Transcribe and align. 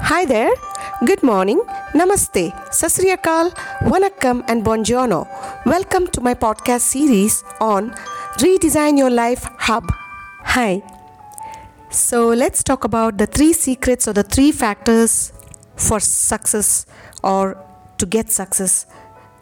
Hi 0.00 0.24
there. 0.24 0.52
Good 1.04 1.22
morning. 1.22 1.60
Namaste. 1.92 2.52
Sat 2.72 2.90
Sri 2.92 3.10
Akal, 3.10 3.50
Vanakkam, 3.82 4.42
and 4.48 4.64
Buongiorno. 4.64 5.28
Welcome 5.66 6.06
to 6.08 6.20
my 6.20 6.34
podcast 6.34 6.80
series 6.80 7.44
on 7.60 7.90
Redesign 8.38 8.96
Your 8.96 9.10
Life 9.10 9.44
Hub. 9.58 9.92
Hi. 10.44 10.82
So 11.90 12.28
let's 12.28 12.62
talk 12.62 12.84
about 12.84 13.18
the 13.18 13.26
three 13.26 13.52
secrets 13.52 14.08
or 14.08 14.14
the 14.14 14.22
three 14.22 14.50
factors 14.50 15.32
for 15.76 16.00
success 16.00 16.86
or 17.22 17.62
to 17.98 18.06
get 18.06 18.30
success 18.30 18.86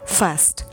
fast. 0.05 0.65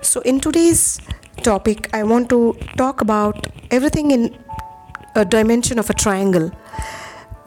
So 0.00 0.20
in 0.22 0.40
today's 0.40 0.98
topic, 1.42 1.90
I 1.92 2.04
want 2.04 2.30
to 2.30 2.56
talk 2.76 3.02
about 3.02 3.48
everything 3.70 4.10
in 4.10 4.38
a 5.14 5.24
dimension 5.24 5.78
of 5.78 5.90
a 5.90 5.94
triangle 5.94 6.50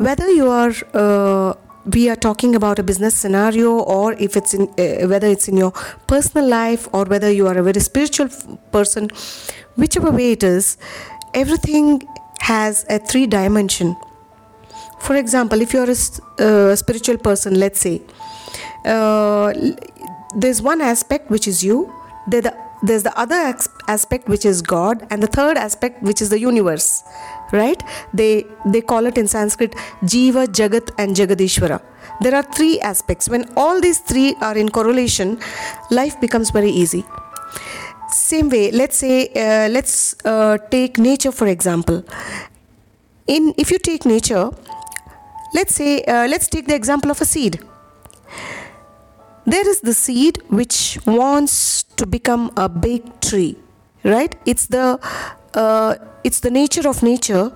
whether 0.08 0.30
you 0.30 0.50
are 0.50 0.74
uh, 0.94 1.54
we 1.86 2.10
are 2.10 2.16
talking 2.16 2.56
about 2.56 2.80
a 2.80 2.84
business 2.84 3.16
scenario 3.16 3.72
or 3.96 4.14
if 4.14 4.36
it's 4.36 4.54
in 4.54 4.64
uh, 4.64 5.08
whether 5.08 5.28
it's 5.28 5.48
in 5.48 5.58
your 5.58 5.72
personal 6.08 6.48
life 6.48 6.88
or 6.92 7.06
whether 7.06 7.32
you 7.32 7.48
are 7.48 7.58
a 7.58 7.64
very 7.64 7.80
spiritual 7.80 8.30
person 8.72 9.10
whichever 9.76 10.12
way 10.12 10.32
it 10.32 10.44
is 10.44 10.78
everything 11.34 12.02
has 12.40 12.86
a 12.90 12.98
three 12.98 13.28
dimension. 13.28 13.96
For 15.00 15.16
example 15.16 15.62
if 15.62 15.74
you're 15.74 15.90
a 15.90 16.00
uh, 16.46 16.76
spiritual 16.76 17.18
person 17.18 17.60
let's 17.60 17.80
say 17.80 18.02
uh, 18.86 19.54
there's 20.36 20.62
one 20.62 20.82
aspect 20.82 21.30
which 21.30 21.48
is 21.48 21.64
you 21.64 21.94
there 22.28 22.42
the, 22.42 22.56
there's 22.84 23.04
the 23.04 23.16
other 23.20 23.56
aspect 23.88 24.28
which 24.28 24.46
is 24.46 24.62
god 24.62 25.06
and 25.12 25.22
the 25.22 25.28
third 25.28 25.58
aspect 25.58 26.02
which 26.02 26.22
is 26.22 26.30
the 26.30 26.40
universe 26.40 27.04
right? 27.52 27.82
They 28.14 28.46
they 28.66 28.82
call 28.82 29.06
it 29.06 29.18
in 29.18 29.28
sanskrit 29.28 29.76
jiva 30.04 30.48
jagat 30.48 30.92
and 30.98 31.16
jagadishwara. 31.16 31.82
There 32.22 32.36
are 32.36 32.44
three 32.44 32.80
aspects. 32.80 33.30
When 33.30 33.46
all 33.56 33.82
these 33.82 34.00
three 34.00 34.36
are 34.42 34.58
in 34.58 34.70
correlation 34.70 35.40
life 35.90 36.20
becomes 36.20 36.52
very 36.52 36.70
easy. 36.70 37.06
Same 38.10 38.50
way 38.50 38.72
let's 38.72 38.98
say 38.98 39.28
uh, 39.30 39.70
let's 39.70 40.16
uh, 40.26 40.58
take 40.70 40.98
nature 40.98 41.32
for 41.32 41.48
example. 41.48 42.04
In 43.28 43.54
if 43.58 43.72
you 43.72 43.80
take 43.80 44.06
nature 44.06 44.50
let's 45.54 45.76
say 45.76 46.04
uh, 46.04 46.28
let's 46.28 46.48
take 46.48 46.68
the 46.68 46.76
example 46.76 47.12
of 47.12 47.22
a 47.22 47.26
seed. 47.26 47.60
There 49.46 49.68
is 49.68 49.82
the 49.82 49.94
seed 49.94 50.42
which 50.50 51.00
wants 51.06 51.84
to 51.98 52.06
become 52.06 52.52
a 52.56 52.70
big 52.70 53.20
tree 53.22 53.58
right? 54.04 54.36
It's 54.46 54.68
the 54.68 55.00
uh, 55.54 55.96
it's 56.24 56.40
the 56.40 56.52
nature 56.52 56.88
of 56.88 57.02
nature 57.04 57.52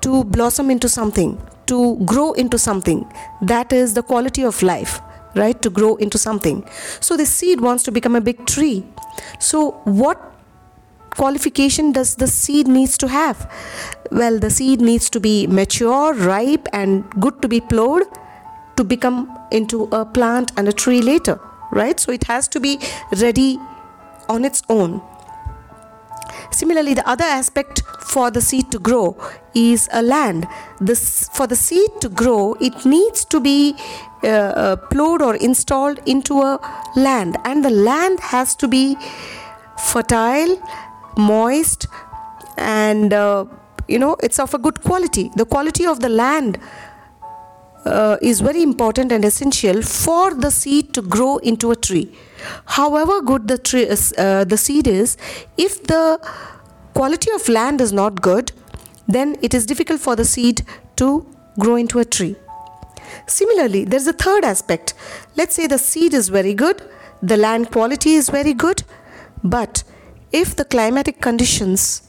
to 0.00 0.24
blossom 0.24 0.70
into 0.70 0.88
something 0.88 1.40
to 1.66 1.96
grow 2.04 2.32
into 2.32 2.58
something. 2.58 3.04
That 3.42 3.72
is 3.72 3.94
the 3.94 4.02
quality 4.02 4.44
of 4.44 4.62
life 4.62 5.00
right? 5.34 5.60
To 5.60 5.68
grow 5.68 5.96
into 5.96 6.16
something. 6.16 6.66
So 7.00 7.14
the 7.14 7.26
seed 7.26 7.60
wants 7.60 7.82
to 7.82 7.92
become 7.92 8.16
a 8.16 8.22
big 8.22 8.46
tree. 8.46 8.86
So 9.38 9.72
what 9.84 10.32
qualification 11.10 11.92
does 11.92 12.14
the 12.14 12.26
seed 12.26 12.66
needs 12.66 12.96
to 12.98 13.08
have? 13.08 13.50
Well 14.10 14.38
the 14.38 14.48
seed 14.48 14.80
needs 14.80 15.10
to 15.10 15.20
be 15.20 15.46
mature 15.46 16.14
ripe 16.14 16.66
and 16.72 17.04
good 17.20 17.42
to 17.42 17.48
be 17.48 17.60
plowed 17.60 18.04
to 18.76 18.84
become 18.84 19.38
into 19.50 19.84
a 19.92 20.06
plant 20.06 20.52
and 20.56 20.68
a 20.68 20.72
tree 20.72 21.02
later 21.02 21.38
right? 21.70 22.00
So 22.00 22.12
it 22.12 22.24
has 22.24 22.48
to 22.48 22.60
be 22.60 22.78
ready 23.20 23.58
on 24.30 24.44
its 24.44 24.62
own 24.70 25.02
similarly 26.50 26.94
the 26.94 27.08
other 27.08 27.24
aspect 27.24 27.82
for 28.00 28.30
the 28.30 28.40
seed 28.40 28.70
to 28.72 28.78
grow 28.78 29.16
is 29.54 29.88
a 29.92 30.02
land. 30.02 30.46
This 30.80 31.28
for 31.32 31.46
the 31.46 31.56
seed 31.56 31.90
to 32.00 32.08
grow 32.08 32.54
it 32.60 32.84
needs 32.84 33.24
to 33.26 33.40
be 33.40 33.74
uh, 34.22 34.28
uh, 34.28 34.76
plowed 34.76 35.22
or 35.22 35.36
installed 35.36 36.00
into 36.06 36.40
a 36.40 36.58
land. 36.96 37.36
And 37.44 37.64
the 37.64 37.70
land 37.70 38.20
has 38.20 38.54
to 38.56 38.68
be 38.68 38.96
fertile 39.92 40.60
moist 41.16 41.86
and 42.56 43.12
uh, 43.12 43.44
you 43.88 43.98
know 43.98 44.16
it's 44.22 44.38
of 44.38 44.54
a 44.54 44.58
good 44.58 44.82
quality. 44.82 45.30
The 45.36 45.44
quality 45.44 45.86
of 45.86 46.00
the 46.00 46.08
land 46.08 46.58
uh, 47.84 48.16
is 48.20 48.40
very 48.40 48.62
important 48.62 49.12
and 49.12 49.24
essential 49.24 49.82
for 49.82 50.34
the 50.34 50.50
seed 50.50 50.92
to 50.94 51.02
grow 51.02 51.36
into 51.38 51.70
a 51.70 51.76
tree 51.76 52.12
however 52.64 53.20
good 53.20 53.48
the 53.48 53.58
tree 53.58 53.82
is, 53.82 54.14
uh, 54.18 54.44
the 54.44 54.56
seed 54.56 54.86
is 54.86 55.16
if 55.56 55.82
the 55.84 56.18
quality 56.94 57.30
of 57.34 57.48
land 57.48 57.80
is 57.80 57.92
not 57.92 58.20
good 58.20 58.52
then 59.08 59.36
it 59.42 59.54
is 59.54 59.66
difficult 59.66 60.00
for 60.00 60.16
the 60.16 60.24
seed 60.24 60.62
to 60.96 61.26
grow 61.58 61.76
into 61.76 61.98
a 62.00 62.04
tree. 62.04 62.36
Similarly 63.26 63.84
there's 63.84 64.06
a 64.06 64.12
third 64.12 64.44
aspect. 64.44 64.94
Let's 65.36 65.54
say 65.54 65.66
the 65.66 65.78
seed 65.78 66.14
is 66.14 66.28
very 66.28 66.54
good 66.54 66.82
the 67.22 67.36
land 67.36 67.70
quality 67.70 68.14
is 68.14 68.28
very 68.28 68.52
good 68.52 68.82
but 69.42 69.82
if 70.32 70.54
the 70.56 70.64
climatic 70.64 71.20
conditions 71.20 72.02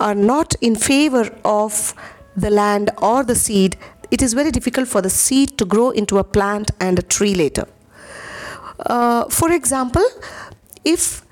are 0.00 0.14
not 0.14 0.54
in 0.60 0.74
favor 0.74 1.30
of 1.44 1.94
the 2.36 2.50
land 2.50 2.90
or 2.98 3.22
the 3.22 3.34
seed 3.34 3.76
it 4.10 4.22
is 4.22 4.34
very 4.34 4.50
difficult 4.50 4.88
for 4.88 5.02
the 5.02 5.10
seed 5.10 5.56
to 5.58 5.64
grow 5.64 5.90
into 5.90 6.18
a 6.18 6.24
plant 6.24 6.70
and 6.80 6.98
a 6.98 7.02
tree 7.02 7.34
later 7.34 7.66
uh, 8.80 9.24
for 9.28 9.50
example 9.52 10.04
if 10.84 11.22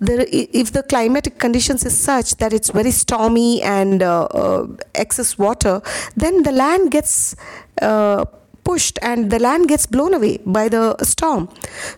the, 0.00 0.16
if 0.56 0.72
the 0.72 0.82
climatic 0.84 1.38
conditions 1.38 1.84
is 1.84 1.98
such 1.98 2.36
that 2.36 2.52
it's 2.52 2.70
very 2.70 2.92
stormy 2.92 3.60
and 3.62 4.02
uh, 4.02 4.24
uh, 4.24 4.66
excess 4.94 5.36
water 5.36 5.82
then 6.16 6.42
the 6.44 6.52
land 6.52 6.90
gets 6.90 7.34
uh, 7.82 8.24
pushed 8.68 8.98
and 9.10 9.30
the 9.30 9.38
land 9.38 9.66
gets 9.72 9.86
blown 9.86 10.12
away 10.12 10.38
by 10.44 10.68
the 10.68 10.82
storm. 11.02 11.48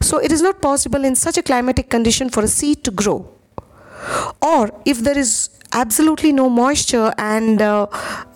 So 0.01 0.19
it 0.19 0.31
is 0.31 0.41
not 0.41 0.63
possible 0.63 1.05
in 1.05 1.17
such 1.17 1.37
a 1.37 1.43
climatic 1.43 1.91
condition 1.91 2.31
for 2.31 2.43
a 2.45 2.49
seed 2.59 2.85
to 2.85 2.93
grow. 2.93 3.19
Or 4.41 4.71
if 4.85 5.01
there 5.07 5.19
is 5.19 5.33
absolutely 5.73 6.33
no 6.33 6.49
moisture 6.49 7.13
and 7.19 7.61
uh, 7.63 7.87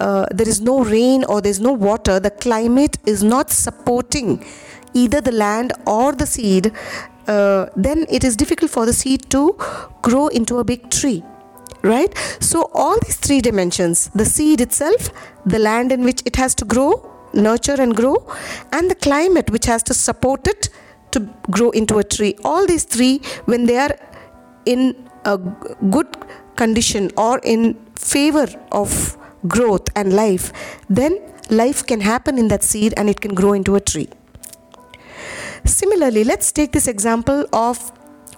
uh, 0.00 0.26
there 0.30 0.48
is 0.48 0.60
no 0.60 0.84
rain 0.84 1.24
or 1.24 1.40
there's 1.40 1.60
no 1.60 1.72
water 1.72 2.20
the 2.20 2.30
climate 2.30 2.96
is 3.06 3.22
not 3.24 3.50
supporting 3.50 4.44
either 4.94 5.20
the 5.20 5.32
land 5.32 5.72
or 5.86 6.12
the 6.12 6.26
seed 6.26 6.72
uh, 7.26 7.66
then 7.76 8.06
it 8.08 8.24
is 8.24 8.36
difficult 8.36 8.70
for 8.70 8.84
the 8.86 8.92
seed 8.92 9.28
to 9.30 9.56
grow 10.02 10.26
into 10.28 10.58
a 10.58 10.64
big 10.64 10.90
tree 10.90 11.22
right? 11.82 12.16
So 12.40 12.70
all 12.72 12.98
these 13.00 13.16
three 13.16 13.40
dimensions 13.40 14.10
the 14.14 14.24
seed 14.24 14.60
itself 14.60 15.10
the 15.44 15.58
land 15.58 15.92
in 15.92 16.02
which 16.02 16.22
it 16.24 16.36
has 16.36 16.54
to 16.56 16.64
grow 16.64 16.90
nurture 17.34 17.78
and 17.78 17.94
grow 17.94 18.16
and 18.72 18.90
the 18.90 18.94
climate 18.94 19.50
which 19.50 19.66
has 19.66 19.82
to 19.84 19.94
support 19.94 20.46
it 20.46 20.68
to 21.10 21.28
grow 21.50 21.70
into 21.70 21.98
a 21.98 22.04
tree. 22.04 22.36
All 22.44 22.66
these 22.66 22.84
three 22.84 23.20
when 23.44 23.66
they 23.66 23.76
are 23.76 23.96
in 24.64 25.08
a 25.24 25.36
good 25.96 26.08
condition 26.56 27.10
or 27.16 27.38
in 27.42 27.74
favor 27.96 28.46
of 28.72 29.16
growth 29.46 29.88
and 29.94 30.12
life 30.14 30.52
then 30.88 31.18
life 31.50 31.84
can 31.86 32.00
happen 32.00 32.38
in 32.38 32.48
that 32.48 32.62
seed 32.62 32.94
and 32.96 33.10
it 33.10 33.20
can 33.20 33.34
grow 33.34 33.52
into 33.52 33.74
a 33.74 33.80
tree 33.80 34.08
similarly 35.64 36.24
let's 36.24 36.52
take 36.52 36.72
this 36.72 36.88
example 36.88 37.46
of 37.52 37.92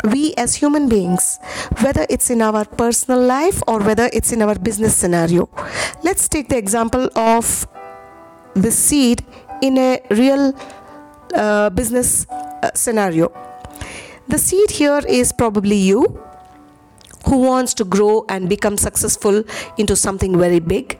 we 0.04 0.34
as 0.36 0.54
human 0.54 0.88
beings 0.88 1.38
whether 1.82 2.06
it's 2.08 2.30
in 2.30 2.42
our 2.42 2.64
personal 2.64 3.20
life 3.20 3.62
or 3.66 3.80
whether 3.80 4.08
it's 4.12 4.32
in 4.32 4.42
our 4.42 4.54
business 4.54 4.94
scenario. 4.96 5.48
Let's 6.02 6.28
take 6.28 6.48
the 6.48 6.56
example 6.56 7.10
of 7.16 7.66
the 8.54 8.70
seed 8.70 9.24
in 9.62 9.78
a 9.78 10.00
real 10.10 10.54
uh, 11.34 11.70
business 11.70 12.26
uh, 12.28 12.70
scenario. 12.74 13.32
The 14.28 14.38
seed 14.38 14.70
here 14.70 15.02
is 15.06 15.32
probably 15.32 15.76
you 15.76 16.20
who 17.26 17.38
wants 17.38 17.74
to 17.74 17.84
grow 17.84 18.24
and 18.28 18.48
become 18.48 18.76
successful 18.76 19.42
into 19.76 19.96
something 19.96 20.38
very 20.38 20.60
big. 20.60 20.98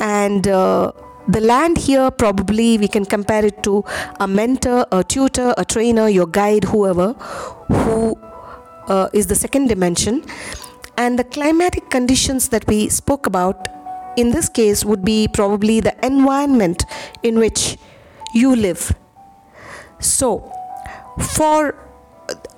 And 0.00 0.46
uh, 0.48 0.92
the 1.26 1.40
land 1.40 1.78
here 1.78 2.10
probably 2.10 2.78
we 2.78 2.86
can 2.86 3.04
compare 3.04 3.44
it 3.44 3.62
to 3.62 3.82
a 4.20 4.28
mentor 4.28 4.86
a 4.92 5.02
tutor 5.02 5.54
a 5.56 5.64
trainer 5.64 6.08
your 6.08 6.26
guide 6.26 6.64
whoever 6.64 7.14
who 7.68 8.16
uh, 8.88 9.08
is 9.12 9.26
the 9.26 9.34
second 9.34 9.68
dimension. 9.68 10.24
And 10.96 11.18
the 11.18 11.24
climatic 11.24 11.90
conditions 11.90 12.48
that 12.50 12.66
we 12.66 12.88
spoke 12.88 13.26
about 13.26 13.68
in 14.16 14.30
this 14.30 14.48
case 14.48 14.84
would 14.84 15.04
be 15.04 15.26
probably 15.26 15.80
the 15.80 15.94
environment 16.04 16.84
in 17.22 17.38
which 17.38 17.76
you 18.32 18.54
live. 18.54 18.94
So 19.98 20.52
for 21.18 21.83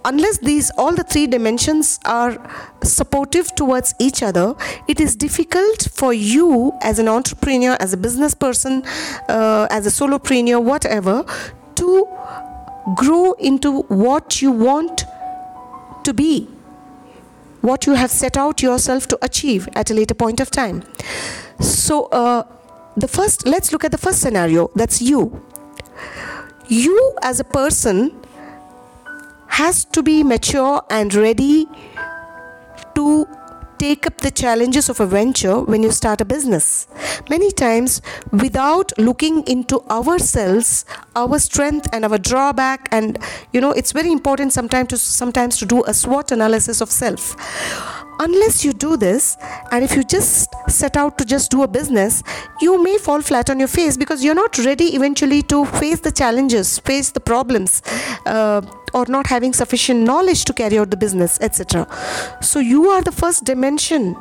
unless 0.05 0.39
these 0.39 0.71
all 0.79 0.95
the 0.95 1.03
three 1.03 1.27
dimensions 1.27 1.99
are 2.05 2.39
supportive 2.83 3.55
towards 3.55 3.95
each 3.99 4.23
other 4.23 4.55
it 4.87 5.01
is 5.01 5.17
difficult 5.17 5.89
for 5.93 6.13
you 6.13 6.73
as 6.83 6.99
an 6.99 7.09
entrepreneur 7.09 7.77
as 7.81 7.93
a 7.93 7.97
business 7.97 8.35
person 8.35 8.85
uh, 9.29 9.67
as 9.71 9.87
a 9.87 9.91
solopreneur 9.91 10.63
whatever 10.63 11.25
to 11.75 12.07
grow 12.95 13.33
into 13.33 13.83
what 13.89 14.41
you 14.41 14.53
want 14.53 15.05
to 16.05 16.15
be 16.15 16.49
what 17.67 17.85
you 17.87 17.95
have 17.95 18.11
set 18.11 18.37
out 18.37 18.63
yourself 18.63 19.09
to 19.09 19.19
achieve 19.23 19.69
at 19.75 19.91
a 19.91 19.95
later 19.95 20.15
point 20.15 20.41
of 20.41 20.51
time. 20.51 20.83
So 21.61 22.05
uh, 22.07 22.45
the 22.97 23.09
first 23.09 23.47
let's 23.47 23.73
look 23.73 23.85
at 23.85 23.91
the 23.91 23.99
first 23.99 24.21
scenario 24.21 24.71
that's 24.75 25.03
you. 25.03 25.43
You 26.69 27.15
as 27.23 27.41
a 27.41 27.45
person 27.45 28.23
has 29.57 29.87
to 29.87 30.03
be 30.03 30.23
mature 30.23 30.83
and 30.91 31.15
ready 31.15 31.67
to 32.95 33.27
take 33.79 34.07
up 34.07 34.19
the 34.19 34.31
challenges 34.31 34.91
of 34.91 35.01
a 35.01 35.07
venture 35.07 35.63
when 35.63 35.83
you 35.83 35.91
start 35.91 36.21
a 36.21 36.27
business. 36.27 36.87
Many 37.31 37.51
times, 37.53 38.03
without 38.33 38.93
looking 38.99 39.43
into 39.47 39.81
ourselves, 39.89 40.85
our 41.15 41.39
strength 41.39 41.89
and 41.95 42.05
our 42.05 42.19
drawback, 42.19 42.87
and 42.93 43.19
you 43.55 43.63
know, 43.63 43.73
it's 43.73 43.93
very 43.93 44.13
important 44.13 44.53
sometimes 44.53 44.89
to 44.89 44.99
sometimes 44.99 45.57
to 45.57 45.65
do 45.65 45.83
a 45.85 45.95
SWOT 45.95 46.33
analysis 46.33 46.83
of 46.83 46.91
self 46.91 47.35
unless 48.21 48.65
you 48.65 48.73
do 48.73 48.97
this 48.97 49.37
and 49.71 49.85
if 49.85 49.95
you 49.95 50.03
just 50.03 50.49
set 50.69 50.97
out 50.97 51.19
to 51.19 51.25
just 51.25 51.51
do 51.51 51.63
a 51.63 51.69
business 51.69 52.23
you 52.63 52.83
may 52.83 52.97
fall 52.97 53.21
flat 53.21 53.51
on 53.51 53.59
your 53.59 53.69
face 53.69 53.97
because 53.97 54.25
you're 54.25 54.35
not 54.35 54.57
ready 54.65 54.95
eventually 54.95 55.43
to 55.43 55.67
face 55.67 56.01
the 56.01 56.11
challenges 56.11 56.79
face 56.79 57.11
the 57.11 57.21
problems 57.21 57.83
uh, 58.25 58.63
or 59.01 59.05
not 59.17 59.31
having 59.35 59.53
sufficient 59.61 60.01
knowledge 60.11 60.45
to 60.51 60.57
carry 60.61 60.79
out 60.83 60.91
the 60.91 61.01
business 61.05 61.39
etc 61.49 61.87
so 62.51 62.65
you 62.73 62.87
are 62.97 63.03
the 63.09 63.13
first 63.23 63.45
dimension 63.51 64.17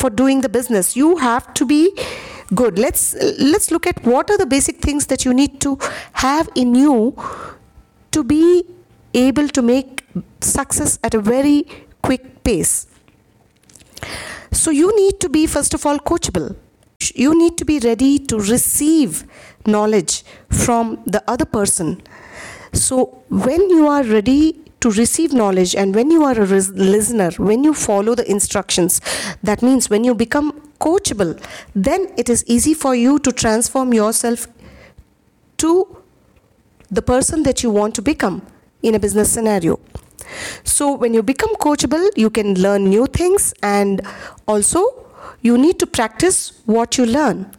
for 0.00 0.10
doing 0.22 0.42
the 0.46 0.48
business 0.58 0.94
you 0.96 1.16
have 1.16 1.52
to 1.60 1.66
be 1.66 1.82
good 2.54 2.78
let's 2.78 3.04
let's 3.54 3.70
look 3.70 3.86
at 3.92 4.02
what 4.10 4.30
are 4.30 4.38
the 4.38 4.50
basic 4.56 4.84
things 4.88 5.06
that 5.06 5.24
you 5.24 5.34
need 5.40 5.60
to 5.60 5.76
have 6.24 6.48
in 6.54 6.74
you 6.74 6.98
to 8.10 8.24
be 8.34 8.44
able 9.14 9.48
to 9.48 9.62
make 9.62 10.04
success 10.40 10.98
at 11.02 11.14
a 11.14 11.20
very 11.20 11.66
quick 12.02 12.28
pace 12.44 12.86
so 14.52 14.70
you 14.70 14.94
need 14.96 15.20
to 15.20 15.28
be, 15.28 15.46
first 15.46 15.74
of 15.74 15.84
all, 15.86 15.98
coachable. 15.98 16.56
You 17.14 17.38
need 17.38 17.56
to 17.58 17.64
be 17.64 17.78
ready 17.78 18.18
to 18.18 18.38
receive 18.38 19.24
knowledge 19.66 20.24
from 20.50 21.02
the 21.06 21.22
other 21.30 21.44
person. 21.44 22.02
So 22.72 23.22
when 23.28 23.70
you 23.70 23.88
are 23.88 24.02
ready 24.02 24.60
to 24.80 24.90
receive 24.90 25.32
knowledge 25.32 25.74
and 25.74 25.94
when 25.94 26.10
you 26.10 26.24
are 26.24 26.38
a 26.38 26.46
res- 26.46 26.70
listener, 26.70 27.30
when 27.36 27.64
you 27.64 27.74
follow 27.74 28.14
the 28.14 28.30
instructions, 28.30 29.00
that 29.42 29.62
means 29.62 29.90
when 29.90 30.04
you 30.04 30.14
become 30.14 30.52
coachable, 30.80 31.40
then 31.74 32.12
it 32.16 32.28
is 32.28 32.44
easy 32.46 32.74
for 32.74 32.94
you 32.94 33.18
to 33.20 33.32
transform 33.32 33.92
yourself 33.92 34.46
to 35.58 35.96
the 36.90 37.02
person 37.02 37.42
that 37.42 37.62
you 37.62 37.70
want 37.70 37.94
to 37.96 38.02
become 38.02 38.46
in 38.82 38.94
a 38.94 38.98
business 38.98 39.30
scenario. 39.30 39.80
So, 40.62 40.94
when 40.94 41.14
you 41.14 41.22
become 41.22 41.54
coachable, 41.56 42.06
you 42.16 42.30
can 42.30 42.54
learn 42.60 42.84
new 42.84 43.06
things 43.06 43.54
and 43.62 44.02
also 44.46 45.06
you 45.40 45.56
need 45.56 45.78
to 45.78 45.86
practice 45.86 46.60
what 46.66 46.98
you 46.98 47.06
learn. 47.06 47.50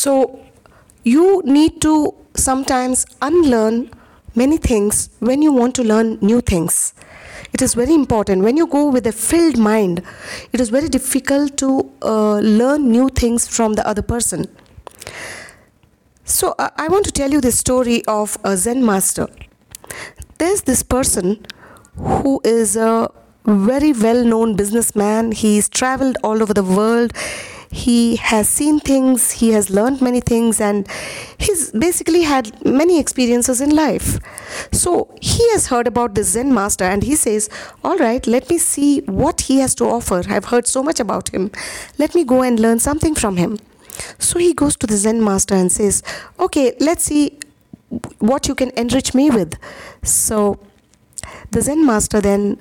So, 0.00 0.40
you 1.04 1.42
need 1.44 1.82
to 1.82 2.14
sometimes 2.34 3.04
unlearn 3.20 3.90
many 4.34 4.56
things 4.56 5.10
when 5.18 5.42
you 5.42 5.52
want 5.52 5.74
to 5.74 5.84
learn 5.84 6.16
new 6.22 6.40
things. 6.40 6.94
It 7.52 7.60
is 7.60 7.74
very 7.74 7.92
important. 7.94 8.42
When 8.42 8.56
you 8.56 8.66
go 8.66 8.88
with 8.88 9.06
a 9.06 9.12
filled 9.12 9.58
mind 9.58 10.02
it 10.54 10.60
is 10.60 10.70
very 10.70 10.88
difficult 10.88 11.58
to 11.58 11.92
uh, 12.00 12.38
learn 12.38 12.90
new 12.90 13.10
things 13.10 13.46
from 13.46 13.74
the 13.74 13.86
other 13.86 14.00
person. 14.00 14.46
So 16.24 16.54
uh, 16.58 16.70
i 16.78 16.88
want 16.88 17.04
to 17.04 17.12
tell 17.12 17.30
you 17.30 17.42
the 17.42 17.52
story 17.52 18.02
of 18.06 18.38
a 18.42 18.56
zen 18.56 18.82
master. 18.86 19.28
There's 20.38 20.62
this 20.62 20.82
person 20.82 21.46
who 21.96 22.40
is 22.42 22.74
a 22.76 23.10
very 23.44 23.92
well 23.92 24.24
known 24.24 24.56
businessman. 24.56 25.32
He's 25.32 25.68
traveled 25.68 26.16
all 26.24 26.42
over 26.42 26.54
the 26.54 26.64
world 26.64 27.12
he 27.70 28.16
has 28.16 28.48
seen 28.48 28.80
things 28.80 29.30
he 29.30 29.50
has 29.50 29.70
learned 29.70 30.02
many 30.02 30.20
things 30.20 30.60
and 30.60 30.88
he's 31.38 31.70
basically 31.70 32.22
had 32.22 32.64
many 32.64 32.98
experiences 32.98 33.60
in 33.60 33.70
life. 33.70 34.18
So 34.72 35.14
he 35.20 35.48
has 35.52 35.68
heard 35.68 35.86
about 35.86 36.16
the 36.16 36.24
zen 36.24 36.52
master 36.52 36.84
and 36.84 37.04
he 37.04 37.14
says 37.14 37.48
all 37.84 37.96
right 37.96 38.26
let 38.26 38.50
me 38.50 38.58
see 38.58 39.00
what 39.02 39.42
he 39.42 39.60
has 39.60 39.74
to 39.76 39.84
offer. 39.84 40.22
I've 40.28 40.46
heard 40.46 40.66
so 40.66 40.82
much 40.82 40.98
about 40.98 41.28
him. 41.28 41.52
Let 41.96 42.14
me 42.14 42.24
go 42.24 42.42
and 42.42 42.58
learn 42.58 42.80
something 42.80 43.14
from 43.14 43.36
him. 43.36 43.58
So 44.18 44.38
he 44.40 44.52
goes 44.52 44.76
to 44.78 44.86
the 44.88 44.96
zen 44.96 45.22
master 45.22 45.54
and 45.54 45.70
says 45.70 46.02
okay 46.40 46.74
let's 46.80 47.04
see 47.04 47.38
what 48.18 48.48
you 48.48 48.56
can 48.56 48.70
enrich 48.70 49.14
me 49.14 49.30
with. 49.30 49.56
So 50.02 50.58
the 51.52 51.62
zen 51.62 51.86
master 51.86 52.20
then 52.20 52.58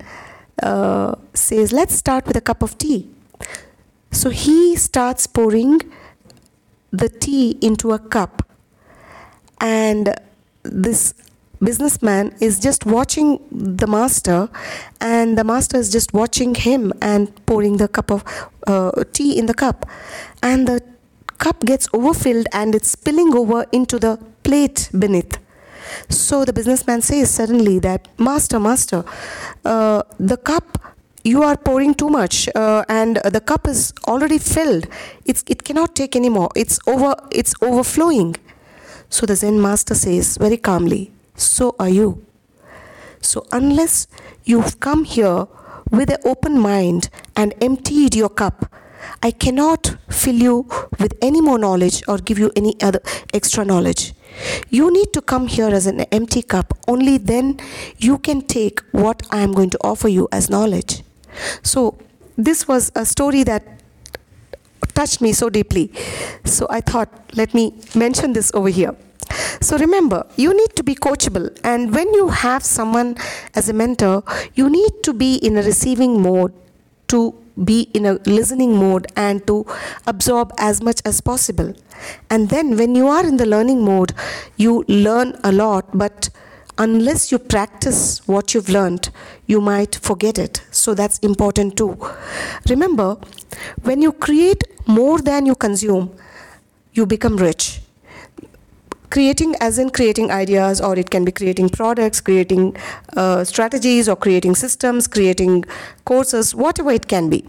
uh, 0.61 1.15
says 1.33 1.71
let's 1.73 1.95
start 1.95 2.27
with 2.27 2.37
a 2.37 2.41
cup 2.41 2.61
of 2.61 2.77
tea 2.77 3.09
so 4.11 4.29
he 4.29 4.75
starts 4.75 5.27
pouring 5.27 5.81
the 6.91 7.09
tea 7.09 7.57
into 7.61 7.91
a 7.91 7.99
cup, 7.99 8.47
and 9.61 10.15
this 10.63 11.13
businessman 11.61 12.33
is 12.39 12.59
just 12.59 12.85
watching 12.85 13.39
the 13.51 13.85
master, 13.87 14.49
and 15.01 15.37
the 15.37 15.43
master 15.43 15.77
is 15.77 15.91
just 15.91 16.13
watching 16.13 16.55
him 16.55 16.93
and 17.01 17.45
pouring 17.45 17.77
the 17.77 17.87
cup 17.87 18.11
of 18.11 18.23
uh, 18.67 18.91
tea 19.11 19.37
in 19.37 19.45
the 19.45 19.53
cup, 19.53 19.85
and 20.41 20.67
the 20.67 20.81
cup 21.37 21.61
gets 21.65 21.87
overfilled 21.93 22.47
and 22.51 22.75
it's 22.75 22.91
spilling 22.91 23.33
over 23.33 23.65
into 23.71 23.97
the 23.97 24.17
plate 24.43 24.89
beneath. 24.97 25.37
So 26.09 26.45
the 26.45 26.53
businessman 26.53 27.01
says 27.01 27.29
suddenly 27.29 27.79
that, 27.79 28.07
Master, 28.17 28.59
Master, 28.59 29.03
uh, 29.65 30.03
the 30.19 30.37
cup 30.37 30.88
you 31.23 31.43
are 31.43 31.57
pouring 31.57 31.93
too 31.93 32.09
much 32.09 32.49
uh, 32.55 32.83
and 32.87 33.17
the 33.17 33.41
cup 33.41 33.67
is 33.67 33.93
already 34.07 34.37
filled. 34.37 34.87
It's, 35.25 35.43
it 35.47 35.63
cannot 35.63 35.95
take 35.95 36.15
anymore 36.15 36.49
it's 36.55 36.79
over 36.87 37.15
it's 37.31 37.53
overflowing. 37.61 38.35
So 39.09 39.25
the 39.25 39.35
zen 39.35 39.61
master 39.61 39.95
says 39.95 40.37
very 40.37 40.57
calmly 40.57 41.11
so 41.35 41.75
are 41.79 41.89
you. 41.89 42.25
So 43.21 43.45
unless 43.51 44.07
you've 44.43 44.79
come 44.79 45.03
here 45.03 45.47
with 45.91 46.09
an 46.09 46.17
open 46.23 46.59
mind 46.59 47.09
and 47.35 47.53
emptied 47.61 48.15
your 48.15 48.29
cup 48.29 48.71
i 49.23 49.31
cannot 49.31 49.95
fill 50.09 50.35
you 50.35 50.67
with 50.99 51.13
any 51.21 51.41
more 51.41 51.57
knowledge 51.57 52.03
or 52.07 52.17
give 52.17 52.37
you 52.37 52.51
any 52.55 52.75
other 52.81 53.01
extra 53.33 53.65
knowledge. 53.65 54.13
You 54.69 54.91
need 54.91 55.11
to 55.13 55.21
come 55.21 55.47
here 55.47 55.69
as 55.69 55.87
an 55.87 56.01
empty 56.11 56.43
cup. 56.43 56.77
Only 56.87 57.17
then 57.17 57.59
you 57.97 58.19
can 58.19 58.41
take 58.41 58.81
what 58.91 59.23
i 59.31 59.41
am 59.41 59.53
going 59.53 59.69
to 59.71 59.77
offer 59.81 60.07
you 60.07 60.27
as 60.31 60.49
knowledge 60.49 61.03
so, 61.63 61.97
this 62.37 62.67
was 62.67 62.91
a 62.95 63.05
story 63.05 63.43
that 63.43 63.63
touched 64.93 65.21
me 65.21 65.33
so 65.33 65.49
deeply. 65.49 65.91
So, 66.45 66.67
I 66.69 66.81
thought, 66.81 67.09
let 67.35 67.53
me 67.53 67.73
mention 67.95 68.33
this 68.33 68.51
over 68.53 68.69
here. 68.69 68.95
So, 69.61 69.77
remember, 69.77 70.25
you 70.37 70.55
need 70.55 70.75
to 70.75 70.83
be 70.83 70.95
coachable, 70.95 71.57
and 71.63 71.93
when 71.93 72.13
you 72.13 72.29
have 72.29 72.63
someone 72.63 73.17
as 73.55 73.69
a 73.69 73.73
mentor, 73.73 74.23
you 74.55 74.69
need 74.69 75.03
to 75.03 75.13
be 75.13 75.35
in 75.35 75.57
a 75.57 75.61
receiving 75.61 76.21
mode 76.21 76.53
to 77.09 77.35
be 77.63 77.89
in 77.93 78.05
a 78.05 78.13
listening 78.25 78.75
mode 78.77 79.07
and 79.15 79.45
to 79.45 79.65
absorb 80.07 80.53
as 80.57 80.81
much 80.81 81.01
as 81.05 81.19
possible. 81.19 81.73
And 82.29 82.49
then, 82.49 82.77
when 82.77 82.95
you 82.95 83.07
are 83.07 83.25
in 83.25 83.37
the 83.37 83.45
learning 83.45 83.83
mode, 83.83 84.13
you 84.57 84.85
learn 84.87 85.37
a 85.43 85.51
lot, 85.51 85.85
but 85.93 86.29
unless 86.79 87.31
you 87.31 87.37
practice 87.37 88.25
what 88.27 88.53
you've 88.53 88.69
learned, 88.69 89.09
you 89.45 89.61
might 89.61 89.95
forget 89.95 90.39
it. 90.39 90.63
So 90.71 90.93
that's 90.93 91.19
important 91.19 91.77
too. 91.77 91.97
Remember, 92.69 93.17
when 93.83 94.01
you 94.01 94.13
create 94.13 94.63
more 94.87 95.19
than 95.19 95.45
you 95.45 95.55
consume, 95.55 96.15
you 96.93 97.05
become 97.05 97.35
rich. 97.37 97.81
Creating, 99.09 99.55
as 99.59 99.79
in 99.79 99.89
creating 99.89 100.31
ideas, 100.31 100.79
or 100.79 100.97
it 100.97 101.09
can 101.09 101.25
be 101.25 101.31
creating 101.31 101.69
products, 101.69 102.21
creating 102.21 102.75
uh, 103.17 103.43
strategies, 103.43 104.07
or 104.07 104.15
creating 104.15 104.55
systems, 104.55 105.07
creating 105.07 105.65
courses, 106.05 106.53
whatever 106.55 106.91
it 106.91 107.07
can 107.07 107.29
be. 107.29 107.43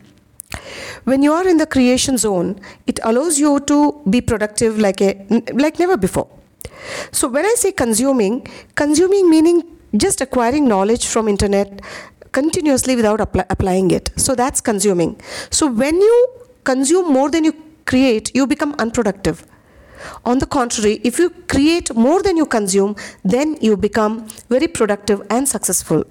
When 1.05 1.23
you 1.23 1.33
are 1.33 1.47
in 1.47 1.59
the 1.59 1.67
creation 1.67 2.17
zone, 2.19 2.61
it 2.87 2.99
allows 3.05 3.39
you 3.39 3.61
to 3.61 4.01
be 4.09 4.21
productive 4.21 4.79
like 4.79 5.01
a 5.01 5.15
like 5.53 5.79
never 5.79 5.97
before 5.97 6.29
so 7.13 7.29
when 7.29 7.45
I 7.45 7.55
say 7.57 7.73
consuming, 7.73 8.47
consuming 8.75 9.29
meaning 9.31 9.63
just 9.97 10.21
acquiring 10.21 10.69
knowledge 10.69 11.07
from 11.07 11.29
internet 11.29 11.81
continuously 12.33 12.97
without 12.97 13.21
apply, 13.21 13.45
applying 13.51 13.91
it. 13.91 14.11
So 14.17 14.35
that's 14.35 14.61
consuming. 14.61 15.21
So 15.51 15.67
when 15.67 16.01
you 16.01 16.29
consume 16.65 17.13
more 17.13 17.31
than 17.31 17.45
you 17.45 17.55
create, 17.87 18.31
you 18.35 18.47
become 18.47 18.75
unproductive. 18.79 19.47
On 20.25 20.39
the 20.39 20.47
contrary, 20.47 21.01
if 21.05 21.19
you 21.19 21.31
create 21.49 21.95
more 21.95 22.23
than 22.23 22.37
you 22.37 22.47
consume, 22.47 22.97
then 23.25 23.57
you 23.61 23.77
become 23.77 24.27
very 24.49 24.69
productive 24.69 25.23
and 25.29 25.49
successful. 25.49 26.05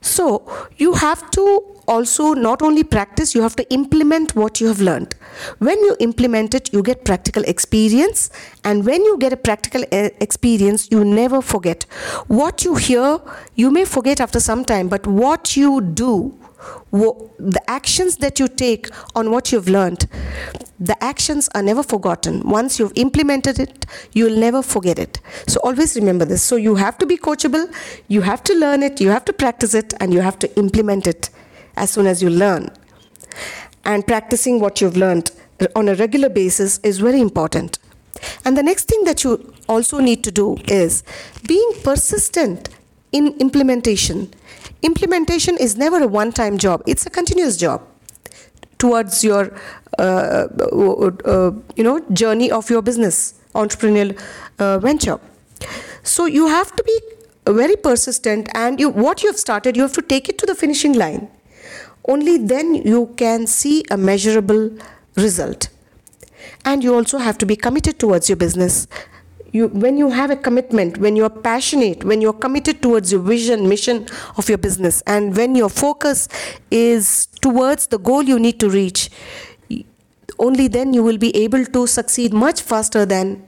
So 0.00 0.44
you 0.76 0.94
have 0.94 1.30
to 1.32 1.71
also 1.86 2.34
not 2.34 2.62
only 2.62 2.84
practice, 2.84 3.34
you 3.34 3.42
have 3.42 3.56
to 3.56 3.72
implement 3.72 4.34
what 4.34 4.60
you 4.60 4.68
have 4.68 4.80
learned. 4.80 5.14
When 5.58 5.78
you 5.78 5.96
implement 6.00 6.54
it, 6.54 6.72
you 6.72 6.82
get 6.82 7.04
practical 7.04 7.42
experience, 7.44 8.30
and 8.64 8.84
when 8.84 9.04
you 9.04 9.18
get 9.18 9.32
a 9.32 9.36
practical 9.36 9.82
uh, 9.92 10.10
experience, 10.20 10.88
you 10.90 11.04
never 11.04 11.40
forget. 11.42 11.84
What 12.26 12.64
you 12.64 12.74
hear, 12.76 13.20
you 13.54 13.70
may 13.70 13.84
forget 13.84 14.20
after 14.20 14.40
some 14.40 14.64
time, 14.64 14.88
but 14.88 15.06
what 15.06 15.56
you 15.56 15.80
do, 15.80 16.38
the 16.92 17.60
actions 17.66 18.18
that 18.18 18.38
you 18.38 18.46
take 18.46 18.88
on 19.14 19.30
what 19.30 19.50
you've 19.50 19.68
learned, 19.68 20.06
the 20.78 21.02
actions 21.02 21.48
are 21.54 21.62
never 21.62 21.82
forgotten. 21.82 22.48
Once 22.48 22.78
you've 22.78 22.92
implemented 22.96 23.58
it, 23.58 23.86
you'll 24.12 24.38
never 24.38 24.62
forget 24.62 24.98
it. 24.98 25.20
So 25.46 25.60
always 25.64 25.96
remember 25.96 26.24
this. 26.24 26.42
So 26.42 26.56
you 26.56 26.76
have 26.76 26.98
to 26.98 27.06
be 27.06 27.16
coachable, 27.16 27.72
you 28.08 28.20
have 28.22 28.42
to 28.44 28.54
learn 28.54 28.82
it, 28.82 29.00
you 29.00 29.10
have 29.10 29.24
to 29.26 29.32
practice 29.32 29.74
it, 29.74 29.94
and 30.00 30.12
you 30.12 30.20
have 30.20 30.38
to 30.40 30.56
implement 30.56 31.06
it 31.06 31.30
as 31.76 31.90
soon 31.90 32.06
as 32.06 32.22
you 32.22 32.30
learn. 32.30 32.68
And 33.84 34.06
practicing 34.06 34.60
what 34.60 34.80
you've 34.80 34.96
learned 34.96 35.30
on 35.74 35.88
a 35.88 35.94
regular 35.94 36.28
basis 36.28 36.78
is 36.82 36.98
very 36.98 37.20
important. 37.20 37.78
And 38.44 38.56
the 38.56 38.62
next 38.62 38.84
thing 38.88 39.04
that 39.04 39.24
you 39.24 39.52
also 39.68 39.98
need 39.98 40.22
to 40.24 40.30
do 40.30 40.56
is 40.68 41.02
being 41.46 41.72
persistent 41.82 42.68
in 43.10 43.34
implementation. 43.38 44.32
Implementation 44.82 45.56
is 45.58 45.76
never 45.76 46.02
a 46.02 46.06
one 46.06 46.32
time 46.32 46.58
job, 46.58 46.82
it's 46.86 47.06
a 47.06 47.10
continuous 47.10 47.56
job 47.56 47.82
towards 48.78 49.22
your 49.22 49.42
uh, 49.98 50.48
uh, 50.60 51.10
uh, 51.24 51.50
you 51.76 51.84
know 51.84 52.00
journey 52.20 52.50
of 52.50 52.70
your 52.74 52.82
business 52.82 53.18
entrepreneurial 53.54 54.12
uh, 54.58 54.78
venture 54.78 55.18
so 56.02 56.26
you 56.36 56.46
have 56.48 56.74
to 56.78 56.82
be 56.90 56.96
very 57.60 57.76
persistent 57.76 58.48
and 58.62 58.80
you 58.80 58.88
what 58.88 59.22
you 59.22 59.28
have 59.32 59.38
started 59.42 59.76
you 59.76 59.82
have 59.82 59.92
to 60.00 60.04
take 60.14 60.30
it 60.32 60.38
to 60.42 60.46
the 60.46 60.56
finishing 60.62 60.94
line 61.02 61.28
only 62.06 62.38
then 62.38 62.74
you 62.74 63.12
can 63.16 63.46
see 63.46 63.84
a 63.90 63.96
measurable 63.96 64.70
result. 65.16 65.68
And 66.64 66.82
you 66.82 66.94
also 66.94 67.18
have 67.18 67.38
to 67.38 67.46
be 67.46 67.56
committed 67.56 67.98
towards 67.98 68.28
your 68.28 68.36
business. 68.36 68.86
You 69.52 69.68
when 69.68 69.98
you 69.98 70.08
have 70.10 70.30
a 70.30 70.36
commitment 70.36 70.96
when 70.96 71.14
you're 71.14 71.28
passionate 71.28 72.04
when 72.04 72.22
you're 72.22 72.32
committed 72.32 72.80
towards 72.80 73.12
your 73.12 73.20
vision 73.20 73.68
mission 73.68 74.06
of 74.38 74.48
your 74.48 74.56
business 74.56 75.02
and 75.06 75.36
when 75.36 75.54
your 75.54 75.68
focus 75.68 76.26
is 76.70 77.26
towards 77.42 77.88
the 77.88 77.98
goal 77.98 78.22
you 78.22 78.38
need 78.38 78.58
to 78.60 78.70
reach 78.70 79.10
only 80.38 80.68
then 80.68 80.94
you 80.94 81.02
will 81.02 81.18
be 81.18 81.36
able 81.36 81.66
to 81.66 81.86
succeed 81.86 82.32
much 82.32 82.62
faster 82.62 83.04
than 83.04 83.46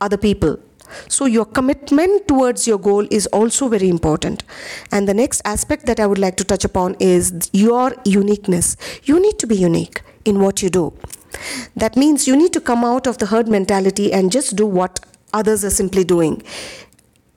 other 0.00 0.16
people 0.16 0.60
so, 1.08 1.26
your 1.26 1.44
commitment 1.44 2.28
towards 2.28 2.66
your 2.66 2.78
goal 2.78 3.06
is 3.10 3.26
also 3.28 3.68
very 3.68 3.88
important. 3.88 4.44
And 4.90 5.08
the 5.08 5.14
next 5.14 5.42
aspect 5.44 5.86
that 5.86 6.00
I 6.00 6.06
would 6.06 6.18
like 6.18 6.36
to 6.36 6.44
touch 6.44 6.64
upon 6.64 6.96
is 7.00 7.50
your 7.52 7.94
uniqueness. 8.04 8.76
You 9.04 9.20
need 9.20 9.38
to 9.38 9.46
be 9.46 9.56
unique 9.56 10.02
in 10.24 10.40
what 10.40 10.62
you 10.62 10.70
do. 10.70 10.92
That 11.76 11.96
means 11.96 12.26
you 12.28 12.36
need 12.36 12.52
to 12.52 12.60
come 12.60 12.84
out 12.84 13.06
of 13.06 13.18
the 13.18 13.26
herd 13.26 13.48
mentality 13.48 14.12
and 14.12 14.30
just 14.30 14.56
do 14.56 14.66
what 14.66 15.00
others 15.32 15.64
are 15.64 15.70
simply 15.70 16.04
doing. 16.04 16.42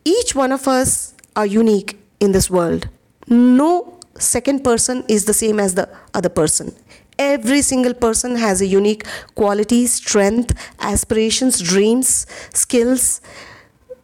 Each 0.03 0.35
one 0.35 0.51
of 0.51 0.67
us 0.67 1.13
are 1.35 1.45
unique 1.45 1.97
in 2.19 2.31
this 2.31 2.50
world. 2.50 2.89
No 3.27 4.00
second 4.17 4.63
person 4.63 5.03
is 5.07 5.25
the 5.25 5.33
same 5.33 5.59
as 5.59 5.75
the 5.75 5.89
other 6.13 6.29
person. 6.29 6.74
Every 7.17 7.62
single 7.62 7.93
person 7.93 8.36
has 8.36 8.62
a 8.62 8.65
unique 8.65 9.05
quality, 9.36 9.88
strength, 9.88 10.53
aspirations, 10.79 11.62
dreams, 11.62 12.27
skills. 12.53 13.22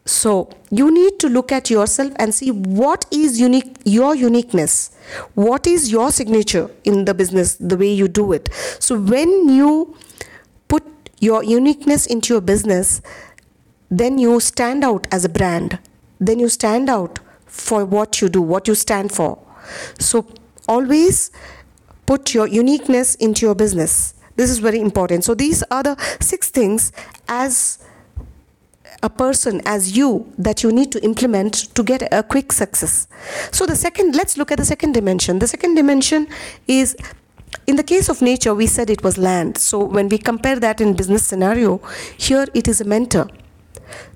So 0.05 0.49
you 0.71 0.91
need 0.91 1.19
to 1.19 1.29
look 1.29 1.51
at 1.51 1.69
yourself 1.69 2.13
and 2.15 2.33
see 2.33 2.51
what 2.51 3.05
is 3.11 3.39
unique, 3.39 3.77
your 3.85 4.15
uniqueness. 4.15 4.91
What 5.35 5.67
is 5.67 5.91
your 5.91 6.11
signature 6.11 6.71
in 6.83 7.05
the 7.05 7.13
business, 7.13 7.55
the 7.55 7.77
way 7.77 7.91
you 7.91 8.07
do 8.07 8.31
it. 8.33 8.49
So 8.79 8.99
when 8.99 9.49
you 9.49 9.95
put 10.67 10.83
your 11.19 11.43
uniqueness 11.43 12.05
into 12.07 12.33
your 12.33 12.41
business, 12.41 13.01
then 13.89 14.17
you 14.17 14.39
stand 14.39 14.83
out 14.83 15.07
as 15.11 15.25
a 15.25 15.29
brand. 15.29 15.79
Then 16.19 16.39
you 16.39 16.49
stand 16.49 16.89
out 16.89 17.19
for 17.45 17.83
what 17.85 18.21
you 18.21 18.29
do, 18.29 18.41
what 18.41 18.67
you 18.67 18.75
stand 18.75 19.11
for. 19.11 19.37
So 19.99 20.25
always 20.67 21.31
put 22.05 22.33
your 22.33 22.47
uniqueness 22.47 23.15
into 23.15 23.45
your 23.45 23.55
business. 23.55 24.13
This 24.35 24.49
is 24.49 24.59
very 24.59 24.79
important. 24.79 25.23
So 25.23 25.33
these 25.33 25.63
are 25.71 25.83
the 25.83 25.97
six 26.19 26.49
things 26.49 26.91
as 27.27 27.79
a 29.03 29.09
person 29.09 29.61
as 29.65 29.97
you 29.97 30.31
that 30.37 30.63
you 30.63 30.71
need 30.71 30.91
to 30.91 31.03
implement 31.03 31.53
to 31.75 31.83
get 31.83 32.07
a 32.13 32.23
quick 32.23 32.51
success. 32.51 33.07
So 33.51 33.65
the 33.65 33.75
second 33.75 34.15
let's 34.15 34.37
look 34.37 34.51
at 34.51 34.57
the 34.57 34.65
second 34.65 34.93
dimension. 34.93 35.39
The 35.39 35.47
second 35.47 35.75
dimension 35.75 36.27
is 36.67 36.95
in 37.67 37.75
the 37.75 37.83
case 37.83 38.09
of 38.09 38.21
nature 38.21 38.53
we 38.53 38.67
said 38.67 38.89
it 38.89 39.03
was 39.03 39.17
land. 39.17 39.57
So 39.57 39.83
when 39.83 40.07
we 40.09 40.17
compare 40.17 40.59
that 40.59 40.81
in 40.81 40.93
business 40.93 41.25
scenario, 41.25 41.81
here 42.17 42.45
it 42.53 42.67
is 42.67 42.81
a 42.81 42.85
mentor. 42.85 43.27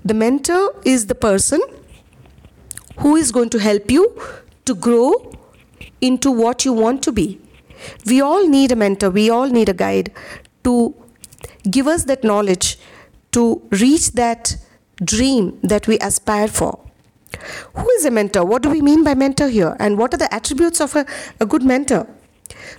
The 0.04 0.14
mentor 0.14 0.74
is 0.84 1.06
the 1.06 1.14
person 1.14 1.60
who 2.98 3.16
is 3.16 3.32
going 3.32 3.50
to 3.50 3.58
help 3.58 3.90
you 3.90 4.20
to 4.64 4.74
grow 4.74 5.32
into 6.00 6.30
what 6.30 6.64
you 6.64 6.72
want 6.72 7.02
to 7.04 7.12
be. 7.12 7.40
We 8.06 8.20
all 8.20 8.48
need 8.48 8.72
a 8.72 8.76
mentor, 8.76 9.10
we 9.10 9.30
all 9.30 9.48
need 9.48 9.68
a 9.68 9.74
guide 9.74 10.12
to 10.64 10.94
give 11.70 11.86
us 11.86 12.04
that 12.04 12.24
knowledge 12.24 12.78
to 13.32 13.62
reach 13.70 14.12
that 14.12 14.56
dream 15.04 15.58
that 15.62 15.86
we 15.86 15.98
aspire 15.98 16.48
for. 16.48 16.78
Who 17.74 17.88
is 17.90 18.04
a 18.04 18.10
mentor? 18.10 18.44
What 18.44 18.62
do 18.62 18.70
we 18.70 18.80
mean 18.80 19.04
by 19.04 19.14
mentor 19.14 19.48
here? 19.48 19.76
And 19.78 19.98
what 19.98 20.14
are 20.14 20.16
the 20.16 20.32
attributes 20.32 20.80
of 20.80 20.96
a, 20.96 21.04
a 21.40 21.46
good 21.46 21.62
mentor? 21.62 22.06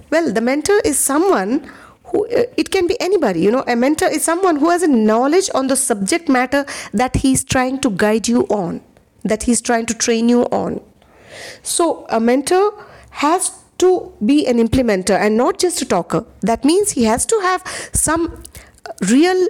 Well, 0.10 0.32
the 0.32 0.42
mentor 0.42 0.80
is 0.84 0.98
someone 0.98 1.70
who 2.12 2.26
uh, 2.28 2.44
it 2.56 2.72
can 2.72 2.88
be 2.88 3.00
anybody 3.02 3.42
you 3.42 3.52
know 3.52 3.64
a 3.68 3.76
mentor 3.76 4.08
is 4.08 4.24
someone 4.24 4.56
who 4.58 4.70
has 4.70 4.84
a 4.84 4.88
knowledge 4.88 5.50
on 5.54 5.68
the 5.68 5.76
subject 5.76 6.30
matter 6.30 6.66
that 6.94 7.18
he's 7.18 7.44
trying 7.44 7.80
to 7.80 7.90
guide 7.90 8.28
you 8.28 8.44
on 8.44 8.82
that 9.24 9.44
he's 9.44 9.62
trying 9.62 9.86
to 9.86 9.94
train 9.94 10.30
you 10.30 10.44
on 10.46 10.82
so 11.64 12.06
a 12.10 12.20
mentor 12.20 12.86
has 13.10 13.52
to 13.80 14.12
be 14.26 14.46
an 14.48 14.58
implementer 14.58 15.18
and 15.18 15.38
not 15.38 15.60
just 15.60 15.82
a 15.82 15.86
talker. 15.86 16.26
That 16.42 16.66
means 16.66 16.92
he 16.92 17.04
has 17.04 17.26
to 17.26 17.40
have 17.42 17.64
some 17.94 18.44
real 19.10 19.48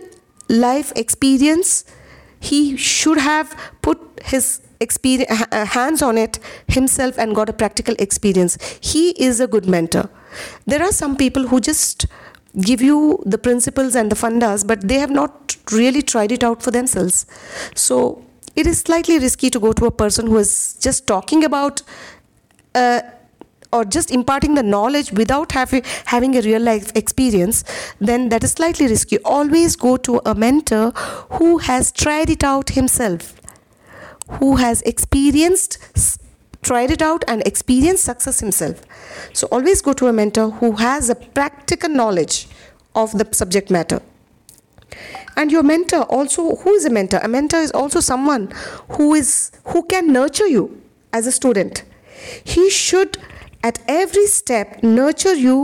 life 0.50 0.92
experience. 0.96 1.86
He 2.40 2.78
should 2.78 3.18
have 3.18 3.56
put 3.82 4.00
his 4.24 4.62
experience, 4.80 5.32
hands 5.52 6.02
on 6.02 6.18
it 6.18 6.40
himself 6.68 7.18
and 7.18 7.36
got 7.36 7.50
a 7.50 7.54
practical 7.54 7.96
experience. 8.00 8.58
He 8.82 9.10
is 9.12 9.40
a 9.40 9.48
good 9.48 9.68
mentor. 9.68 10.10
There 10.66 10.84
are 10.84 10.92
some 10.92 11.16
people 11.16 11.48
who 11.48 11.60
just 11.60 12.06
give 12.62 12.82
you 12.82 13.22
the 13.26 13.38
principles 13.38 13.96
and 13.96 14.12
the 14.12 14.16
fundas, 14.16 14.66
but 14.66 14.88
they 14.88 15.00
have 15.00 15.12
not 15.12 15.56
really 15.72 16.02
tried 16.02 16.32
it 16.32 16.44
out 16.44 16.62
for 16.64 16.72
themselves. 16.72 17.26
So 17.76 18.24
it 18.56 18.68
is 18.68 18.80
slightly 18.80 19.20
risky 19.20 19.50
to 19.52 19.60
go 19.60 19.74
to 19.74 19.86
a 19.86 19.92
person 19.92 20.28
who 20.28 20.38
is 20.38 20.76
just 20.80 21.08
talking 21.08 21.44
about. 21.44 21.82
Uh, 22.74 23.02
or 23.74 23.84
just 23.86 24.12
imparting 24.12 24.56
the 24.56 24.64
knowledge 24.64 25.12
without 25.12 25.52
having 25.52 25.84
having 26.06 26.36
a 26.38 26.42
real 26.42 26.62
life 26.62 26.92
experience 26.96 27.64
then 28.00 28.30
that 28.30 28.44
is 28.44 28.52
slightly 28.52 28.88
risky. 28.88 29.18
Always 29.20 29.76
go 29.76 29.98
to 29.98 30.22
a 30.26 30.34
mentor 30.34 30.92
who 31.32 31.58
has 31.60 31.92
tried 31.92 32.30
it 32.30 32.44
out 32.44 32.70
himself 32.70 33.34
who 34.40 34.58
has 34.58 34.82
experienced 34.84 35.78
tried 36.62 36.92
it 36.92 37.02
out 37.02 37.24
and 37.28 37.42
experienced 37.48 38.04
success 38.04 38.40
himself. 38.42 38.82
So 39.32 39.48
always 39.52 39.82
go 39.82 39.94
to 39.94 40.08
a 40.08 40.14
mentor 40.14 40.50
who 40.50 40.74
has 40.74 41.10
a 41.10 41.16
practical 41.16 41.90
knowledge 41.90 42.48
of 42.94 43.18
the 43.18 43.28
subject 43.32 43.72
matter. 43.72 44.02
And 45.38 45.52
your 45.52 45.64
mentor 45.64 46.02
also 46.04 46.56
who 46.58 46.74
is 46.74 46.86
a 46.86 46.90
mentor? 46.90 47.20
A 47.24 47.28
mentor 47.28 47.60
is 47.60 47.72
also 47.72 48.00
someone 48.00 48.52
who 48.90 49.14
is 49.14 49.52
who 49.66 49.84
can 49.84 50.12
nurture 50.12 50.48
you 50.48 50.82
as 51.14 51.28
a 51.28 51.32
student. 51.32 51.84
He 52.44 52.70
should 52.70 53.18
at 53.68 53.80
every 53.88 54.26
step 54.28 54.82
nurture 54.82 55.36
you 55.36 55.58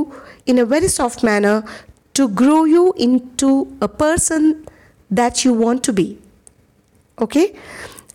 in 0.45 0.59
a 0.59 0.65
very 0.65 0.89
soft 0.89 1.23
manner 1.23 1.63
to 2.13 2.27
grow 2.27 2.65
you 2.65 2.93
into 2.97 3.51
a 3.81 3.87
person 3.87 4.67
that 5.09 5.45
you 5.45 5.53
want 5.53 5.83
to 5.83 5.93
be. 5.93 6.17
Okay? 7.19 7.55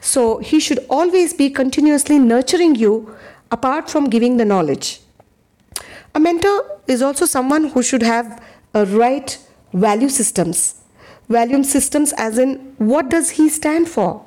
So 0.00 0.38
he 0.38 0.60
should 0.60 0.84
always 0.88 1.32
be 1.32 1.50
continuously 1.50 2.18
nurturing 2.18 2.74
you 2.74 3.16
apart 3.50 3.90
from 3.90 4.10
giving 4.10 4.36
the 4.36 4.44
knowledge. 4.44 5.00
A 6.14 6.20
mentor 6.20 6.80
is 6.86 7.02
also 7.02 7.24
someone 7.26 7.68
who 7.68 7.82
should 7.82 8.02
have 8.02 8.42
a 8.74 8.84
right 8.86 9.38
value 9.72 10.08
systems. 10.08 10.74
Value 11.28 11.62
systems 11.62 12.12
as 12.16 12.38
in 12.38 12.74
what 12.78 13.08
does 13.08 13.30
he 13.30 13.48
stand 13.48 13.88
for? 13.88 14.24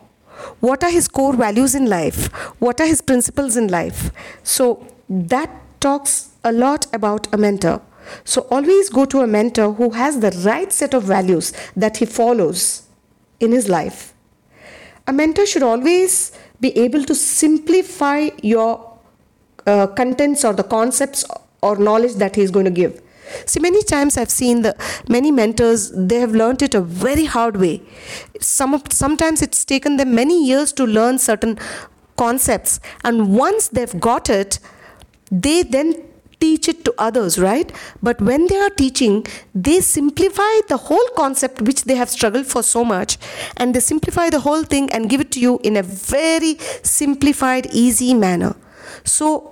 What 0.59 0.83
are 0.83 0.89
his 0.89 1.07
core 1.07 1.35
values 1.35 1.75
in 1.75 1.85
life? 1.87 2.27
What 2.59 2.81
are 2.81 2.87
his 2.87 3.01
principles 3.01 3.57
in 3.57 3.67
life? 3.67 4.11
So 4.43 4.87
that 5.11 5.49
talks 5.81 6.29
a 6.43 6.51
lot 6.51 6.87
about 6.93 7.27
a 7.33 7.37
mentor. 7.37 7.81
So 8.23 8.47
always 8.49 8.89
go 8.89 9.05
to 9.05 9.19
a 9.19 9.27
mentor 9.27 9.73
who 9.73 9.91
has 9.91 10.19
the 10.19 10.31
right 10.45 10.71
set 10.71 10.93
of 10.93 11.03
values 11.03 11.53
that 11.75 11.97
he 11.97 12.05
follows 12.05 12.83
in 13.39 13.51
his 13.51 13.67
life. 13.67 14.13
A 15.05 15.13
mentor 15.13 15.45
should 15.45 15.63
always 15.63 16.31
be 16.61 16.77
able 16.77 17.03
to 17.03 17.13
simplify 17.13 18.29
your 18.41 18.97
uh, 19.67 19.87
contents 19.87 20.45
or 20.45 20.53
the 20.53 20.63
concepts 20.63 21.25
or 21.61 21.75
knowledge 21.75 22.13
that 22.15 22.35
he 22.35 22.41
is 22.41 22.51
going 22.51 22.65
to 22.65 22.71
give. 22.71 23.01
See, 23.45 23.59
many 23.59 23.81
times 23.83 24.17
I've 24.17 24.31
seen 24.31 24.61
the 24.61 24.75
many 25.07 25.31
mentors 25.31 25.91
they 25.91 26.19
have 26.19 26.31
learned 26.31 26.61
it 26.61 26.73
a 26.73 26.81
very 26.81 27.25
hard 27.25 27.57
way. 27.57 27.81
Some 28.39 28.73
of, 28.73 28.83
sometimes 28.91 29.41
it's 29.41 29.63
taken 29.63 29.97
them 29.97 30.15
many 30.15 30.45
years 30.45 30.73
to 30.73 30.85
learn 30.85 31.17
certain 31.17 31.57
concepts, 32.17 32.79
and 33.03 33.35
once 33.35 33.69
they've 33.69 33.99
got 33.99 34.29
it, 34.29 34.59
they 35.31 35.63
then 35.63 36.03
teach 36.39 36.67
it 36.67 36.83
to 36.83 36.93
others, 36.97 37.37
right? 37.39 37.71
But 38.01 38.19
when 38.19 38.47
they 38.47 38.57
are 38.57 38.69
teaching, 38.69 39.25
they 39.53 39.79
simplify 39.79 40.61
the 40.67 40.77
whole 40.77 41.07
concept 41.15 41.61
which 41.61 41.83
they 41.83 41.95
have 41.95 42.09
struggled 42.09 42.47
for 42.47 42.63
so 42.63 42.83
much, 42.83 43.17
and 43.57 43.73
they 43.73 43.79
simplify 43.79 44.29
the 44.29 44.39
whole 44.39 44.63
thing 44.63 44.91
and 44.91 45.09
give 45.09 45.21
it 45.21 45.31
to 45.33 45.39
you 45.39 45.59
in 45.63 45.77
a 45.77 45.83
very 45.83 46.57
simplified, 46.83 47.67
easy 47.71 48.13
manner. 48.13 48.55
So 49.03 49.51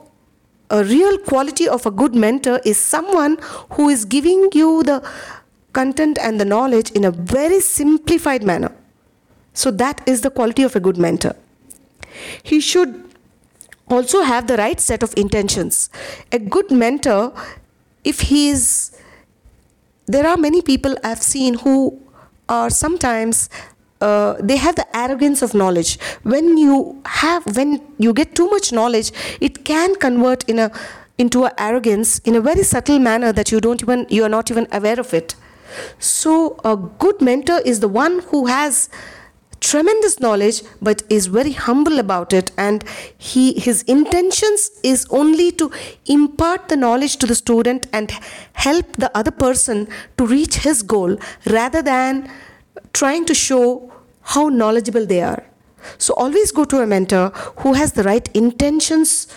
a 0.70 0.84
real 0.84 1.18
quality 1.20 1.68
of 1.68 1.86
a 1.86 1.92
good 1.92 2.16
mentor 2.16 2.60
is 2.64 2.78
someone 2.78 3.38
who 3.72 3.90
is 3.90 4.06
giving 4.06 4.50
you 4.54 4.84
the 4.84 5.04
content 5.74 6.18
and 6.20 6.40
the 6.40 6.46
knowledge 6.46 6.92
in 6.92 7.06
a 7.06 7.12
very 7.12 7.60
simplified 7.60 8.44
manner. 8.44 8.72
So, 9.54 9.72
that 9.72 10.02
is 10.08 10.22
the 10.22 10.30
quality 10.30 10.64
of 10.64 10.76
a 10.76 10.80
good 10.80 10.98
mentor. 10.98 11.36
He 12.44 12.60
should 12.60 13.09
also 13.90 14.22
have 14.22 14.48
the 14.48 14.58
right 14.58 14.80
set 14.80 15.04
of 15.04 15.14
intentions. 15.18 15.90
A 16.32 16.40
good 16.40 16.72
mentor, 16.72 17.34
if 18.04 18.22
he 18.22 18.50
is, 18.50 18.98
there 20.06 20.26
are 20.26 20.38
many 20.38 20.62
people 20.62 20.96
I've 21.04 21.22
seen 21.22 21.56
who 21.56 22.02
are 22.48 22.70
sometimes 22.70 23.50
uh, 24.02 24.36
they 24.40 24.58
have 24.58 24.76
the 24.76 24.86
arrogance 24.96 25.42
of 25.42 25.54
knowledge 25.54 26.00
when 26.24 26.58
you 26.58 27.02
have 27.06 27.46
when 27.56 27.82
you 27.98 28.14
get 28.14 28.34
too 28.34 28.50
much 28.50 28.72
knowledge 28.72 29.12
it 29.42 29.66
can 29.66 29.94
convert 29.96 30.48
in 30.50 30.58
a 30.58 30.72
into 31.18 31.44
a 31.44 31.52
arrogance 31.58 32.20
in 32.20 32.36
a 32.36 32.42
very 32.42 32.64
subtle 32.64 32.98
manner 32.98 33.34
that 33.34 33.52
you 33.52 33.60
don't 33.60 33.84
even 33.84 34.06
you 34.10 34.24
are 34.24 34.30
not 34.30 34.50
even 34.50 34.68
aware 34.72 35.00
of 35.00 35.14
it 35.14 35.36
so 36.00 36.58
a 36.64 36.78
good 36.78 37.22
mentor 37.22 37.60
is 37.66 37.82
the 37.82 37.90
one 37.90 38.20
who 38.30 38.46
has 38.46 38.90
tremendous 39.60 40.20
knowledge 40.20 40.62
but 40.82 41.04
is 41.10 41.28
very 41.28 41.52
humble 41.52 42.00
about 42.00 42.34
it 42.34 42.52
and 42.58 42.84
he 43.18 43.60
his 43.60 43.82
intentions 43.84 44.72
is 44.84 45.06
only 45.10 45.52
to 45.52 45.72
impart 46.06 46.70
the 46.70 46.76
knowledge 46.76 47.18
to 47.18 47.26
the 47.26 47.36
student 47.36 47.88
and 47.94 48.12
help 48.54 48.96
the 48.98 49.12
other 49.18 49.32
person 49.32 49.88
to 50.18 50.26
reach 50.26 50.58
his 50.58 50.82
goal 50.82 51.18
rather 51.46 51.82
than 51.82 52.30
trying 52.94 53.26
to 53.26 53.34
show 53.34 53.92
how 54.22 54.50
knowledgeable 54.50 55.06
they 55.06 55.22
are. 55.22 55.44
So 55.98 56.14
always 56.16 56.52
go 56.52 56.66
to 56.66 56.82
a 56.82 56.88
mentor 56.88 57.30
who 57.58 57.74
has 57.74 57.94
the 57.94 58.04
right 58.04 58.28
intentions 58.36 59.28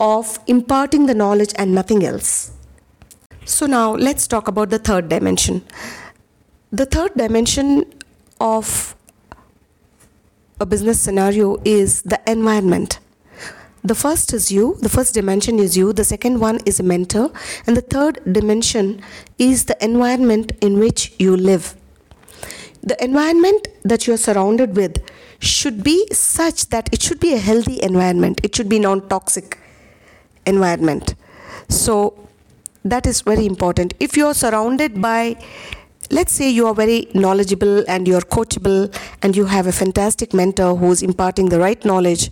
of 0.00 0.38
imparting 0.46 1.06
the 1.06 1.14
knowledge 1.14 1.52
and 1.56 1.74
nothing 1.74 2.04
else. 2.04 2.50
So 3.44 3.66
now 3.66 3.92
let's 3.94 4.26
talk 4.26 4.48
about 4.48 4.70
the 4.70 4.78
third 4.78 5.08
dimension. 5.08 5.64
The 6.70 6.86
third 6.86 7.14
dimension 7.14 7.84
of 8.40 8.94
a 10.62 10.66
business 10.66 11.00
scenario 11.00 11.60
is 11.64 12.02
the 12.02 12.20
environment. 12.30 13.00
The 13.82 13.96
first 13.96 14.32
is 14.32 14.52
you, 14.52 14.76
the 14.80 14.88
first 14.88 15.12
dimension 15.12 15.58
is 15.58 15.76
you, 15.76 15.92
the 15.92 16.04
second 16.04 16.38
one 16.38 16.60
is 16.64 16.78
a 16.78 16.84
mentor, 16.84 17.32
and 17.66 17.76
the 17.76 17.80
third 17.80 18.20
dimension 18.32 19.02
is 19.38 19.64
the 19.64 19.76
environment 19.84 20.52
in 20.60 20.78
which 20.78 21.12
you 21.18 21.36
live. 21.36 21.74
The 22.84 22.96
environment 23.02 23.66
that 23.82 24.06
you're 24.06 24.16
surrounded 24.16 24.76
with 24.76 25.02
should 25.40 25.82
be 25.82 26.06
such 26.12 26.68
that 26.68 26.88
it 26.92 27.02
should 27.02 27.18
be 27.18 27.34
a 27.34 27.38
healthy 27.38 27.82
environment. 27.82 28.40
It 28.44 28.54
should 28.54 28.68
be 28.68 28.78
non-toxic 28.78 29.58
environment. 30.46 31.16
So 31.68 32.14
that 32.84 33.04
is 33.06 33.22
very 33.22 33.46
important. 33.46 33.94
If 33.98 34.16
you're 34.16 34.34
surrounded 34.34 35.02
by 35.02 35.44
let's 36.10 36.32
say 36.32 36.48
you 36.50 36.66
are 36.66 36.74
very 36.74 37.08
knowledgeable 37.14 37.84
and 37.88 38.06
you're 38.06 38.20
coachable 38.20 38.94
and 39.22 39.36
you 39.36 39.44
have 39.46 39.66
a 39.66 39.72
fantastic 39.72 40.34
mentor 40.34 40.76
who's 40.76 41.02
imparting 41.02 41.48
the 41.48 41.58
right 41.58 41.84
knowledge 41.84 42.30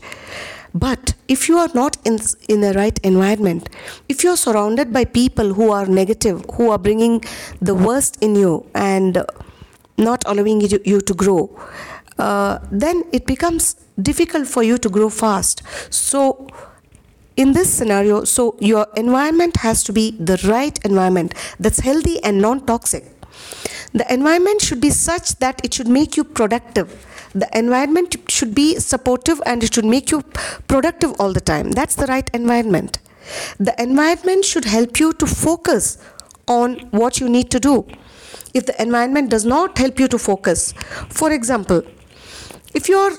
but 0.72 1.14
if 1.26 1.48
you 1.48 1.58
are 1.58 1.70
not 1.74 1.96
in 2.04 2.18
in 2.48 2.60
the 2.60 2.72
right 2.74 2.98
environment 3.02 3.68
if 4.08 4.22
you're 4.22 4.36
surrounded 4.36 4.92
by 4.92 5.04
people 5.04 5.54
who 5.54 5.70
are 5.70 5.86
negative 5.86 6.44
who 6.54 6.70
are 6.70 6.78
bringing 6.78 7.22
the 7.60 7.74
worst 7.74 8.22
in 8.22 8.34
you 8.36 8.64
and 8.74 9.24
not 10.00 10.24
allowing 10.26 10.60
you 10.62 11.00
to 11.00 11.14
grow, 11.14 11.50
uh, 12.18 12.58
then 12.70 13.04
it 13.12 13.26
becomes 13.26 13.76
difficult 14.00 14.46
for 14.48 14.62
you 14.62 14.78
to 14.78 14.88
grow 14.88 15.08
fast. 15.10 15.62
So, 15.90 16.48
in 17.36 17.52
this 17.52 17.72
scenario, 17.72 18.24
so 18.24 18.56
your 18.60 18.86
environment 18.96 19.58
has 19.58 19.82
to 19.84 19.92
be 19.92 20.10
the 20.12 20.38
right 20.48 20.78
environment 20.84 21.34
that's 21.58 21.80
healthy 21.80 22.22
and 22.24 22.40
non 22.40 22.66
toxic. 22.66 23.04
The 23.92 24.12
environment 24.12 24.62
should 24.62 24.80
be 24.80 24.90
such 24.90 25.36
that 25.36 25.64
it 25.64 25.74
should 25.74 25.88
make 25.88 26.16
you 26.16 26.24
productive. 26.24 27.06
The 27.34 27.48
environment 27.56 28.16
should 28.28 28.54
be 28.54 28.78
supportive 28.78 29.40
and 29.46 29.62
it 29.62 29.74
should 29.74 29.84
make 29.84 30.10
you 30.10 30.22
productive 30.68 31.14
all 31.20 31.32
the 31.32 31.40
time. 31.40 31.70
That's 31.72 31.94
the 31.94 32.06
right 32.06 32.28
environment. 32.34 32.98
The 33.58 33.80
environment 33.80 34.44
should 34.44 34.64
help 34.64 34.98
you 34.98 35.12
to 35.14 35.26
focus 35.26 35.98
on 36.48 36.80
what 36.90 37.20
you 37.20 37.28
need 37.28 37.50
to 37.52 37.60
do 37.60 37.86
if 38.52 38.66
the 38.66 38.82
environment 38.82 39.30
does 39.30 39.44
not 39.44 39.78
help 39.78 40.00
you 40.00 40.08
to 40.08 40.18
focus. 40.18 40.72
For 41.08 41.30
example, 41.32 41.82
if 42.74 42.88
you're 42.88 43.16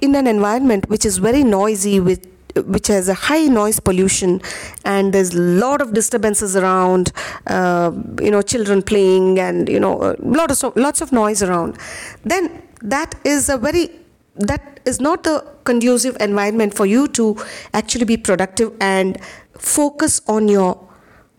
in 0.00 0.14
an 0.14 0.26
environment 0.28 0.88
which 0.88 1.04
is 1.04 1.18
very 1.18 1.42
noisy 1.42 1.98
with 1.98 2.26
which 2.56 2.86
has 2.88 3.08
a 3.08 3.14
high 3.14 3.46
noise 3.46 3.80
pollution 3.80 4.40
and 4.84 5.12
there's 5.12 5.34
a 5.34 5.40
lot 5.40 5.80
of 5.80 5.92
disturbances 5.94 6.56
around 6.56 7.12
uh, 7.46 7.92
you 8.20 8.30
know 8.30 8.42
children 8.42 8.82
playing 8.82 9.38
and 9.38 9.68
you 9.68 9.80
know 9.80 10.02
a 10.02 10.16
lot 10.20 10.50
of 10.50 10.76
lots 10.76 11.00
of 11.00 11.12
noise 11.12 11.42
around. 11.42 11.78
Then 12.24 12.62
that 12.82 13.14
is 13.24 13.48
a 13.48 13.58
very 13.58 13.90
that 14.36 14.80
is 14.84 15.00
not 15.00 15.24
the 15.24 15.44
conducive 15.64 16.16
environment 16.20 16.74
for 16.74 16.86
you 16.86 17.08
to 17.08 17.36
actually 17.74 18.04
be 18.04 18.16
productive 18.16 18.72
and 18.80 19.20
focus 19.58 20.20
on 20.28 20.48
your 20.48 20.78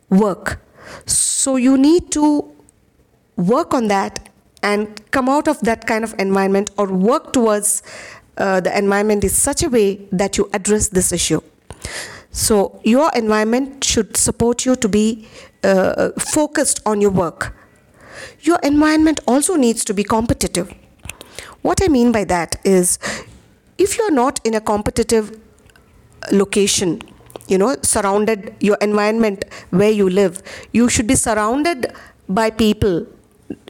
work. 0.10 0.62
So 1.06 1.56
you 1.56 1.78
need 1.78 2.12
to 2.12 2.52
work 3.38 3.74
on 3.74 3.88
that 3.88 4.30
and 4.62 5.02
come 5.12 5.30
out 5.30 5.48
of 5.48 5.62
that 5.62 5.88
kind 5.88 6.04
of 6.04 6.14
environment 6.20 6.70
or 6.78 6.88
work 6.88 7.32
towards 7.32 7.82
uh, 8.40 8.60
the 8.60 8.76
environment 8.78 9.24
in 9.24 9.30
such 9.30 9.64
a 9.64 9.70
way 9.70 9.96
that 10.12 10.38
you 10.38 10.50
address 10.54 10.90
this 10.90 11.12
issue. 11.12 11.42
So, 12.32 12.80
your 12.84 13.12
environment 13.16 13.84
should 13.84 14.16
support 14.16 14.66
you 14.66 14.76
to 14.76 14.88
be 14.88 15.28
uh, 15.64 16.12
focused 16.20 16.80
on 16.86 17.02
your 17.02 17.12
work. 17.12 17.56
Your 18.42 18.60
environment 18.64 19.20
also 19.28 19.56
needs 19.56 19.84
to 19.86 19.94
be 19.94 20.04
competitive. 20.04 20.74
What 21.62 21.84
I 21.84 21.88
mean 21.88 22.12
by 22.12 22.24
that 22.26 22.56
is 22.64 23.00
if 23.78 23.98
you're 23.98 24.12
not 24.12 24.40
in 24.46 24.54
a 24.54 24.62
competitive 24.62 25.40
location, 26.32 27.02
you 27.48 27.58
know, 27.58 27.76
surrounded 27.82 28.56
your 28.60 28.78
environment 28.82 29.46
where 29.72 29.90
you 29.92 30.10
live, 30.10 30.42
you 30.72 30.88
should 30.88 31.08
be 31.08 31.16
surrounded 31.16 31.92
by 32.28 32.50
people 32.52 33.08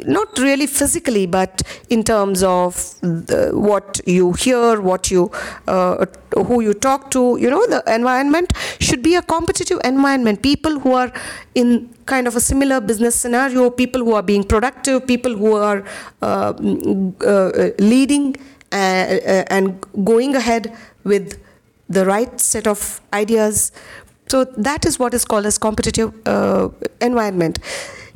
not 0.05 0.37
really 0.37 0.67
physically, 0.67 1.25
but 1.25 1.61
in 1.89 2.03
terms 2.03 2.43
of 2.43 2.99
the, 3.01 3.51
what 3.53 3.99
you 4.05 4.33
hear, 4.33 4.81
what 4.81 5.11
you, 5.11 5.31
uh, 5.67 6.05
who 6.35 6.61
you 6.61 6.73
talk 6.73 7.11
to, 7.11 7.37
you 7.39 7.49
know, 7.49 7.65
the 7.67 7.83
environment 7.93 8.53
should 8.79 9.01
be 9.01 9.15
a 9.15 9.21
competitive 9.21 9.79
environment. 9.83 10.41
People 10.41 10.79
who 10.79 10.93
are 10.93 11.11
in 11.55 11.93
kind 12.05 12.27
of 12.27 12.35
a 12.35 12.39
similar 12.39 12.81
business 12.81 13.15
scenario, 13.15 13.69
people 13.69 14.03
who 14.03 14.13
are 14.13 14.21
being 14.21 14.43
productive, 14.43 15.05
people 15.07 15.35
who 15.35 15.55
are 15.55 15.83
uh, 16.21 16.53
uh, 17.25 17.69
leading 17.79 18.35
uh, 18.71 18.75
uh, 18.75 19.43
and 19.49 19.83
going 20.03 20.35
ahead 20.35 20.75
with 21.03 21.39
the 21.89 22.05
right 22.05 22.39
set 22.39 22.67
of 22.67 23.01
ideas. 23.13 23.71
So 24.27 24.43
that 24.43 24.85
is 24.85 24.99
what 24.99 25.13
is 25.13 25.25
called 25.25 25.45
as 25.45 25.57
competitive 25.57 26.13
uh, 26.27 26.69
environment 27.01 27.59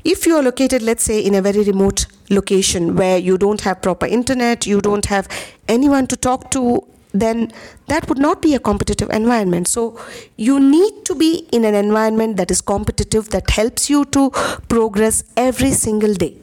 if 0.04 0.26
you 0.28 0.36
are 0.36 0.44
located 0.44 0.82
let's 0.82 1.04
say 1.04 1.20
in 1.20 1.36
a 1.36 1.42
very 1.42 1.64
remote 1.64 2.06
location 2.30 2.96
where 2.96 3.18
you 3.18 3.38
don't 3.38 3.62
have 3.62 3.82
proper 3.82 4.06
internet 4.06 4.66
you 4.66 4.82
don't 4.82 5.06
have 5.06 5.28
anyone 5.68 6.08
to 6.08 6.16
talk 6.16 6.50
to 6.52 6.84
then 7.14 7.52
that 7.88 8.10
would 8.10 8.18
not 8.18 8.42
be 8.42 8.56
a 8.56 8.60
competitive 8.60 9.10
environment. 9.12 9.68
So 9.68 10.00
you 10.36 10.60
need 10.60 11.06
to 11.06 11.16
be 11.16 11.48
in 11.52 11.64
an 11.64 11.76
environment 11.76 12.38
that 12.38 12.50
is 12.52 12.60
competitive 12.60 13.30
that 13.30 13.50
helps 13.52 13.90
you 13.90 14.06
to 14.06 14.32
progress 14.68 15.24
every 15.38 15.72
single 15.72 16.14
day. 16.14 16.36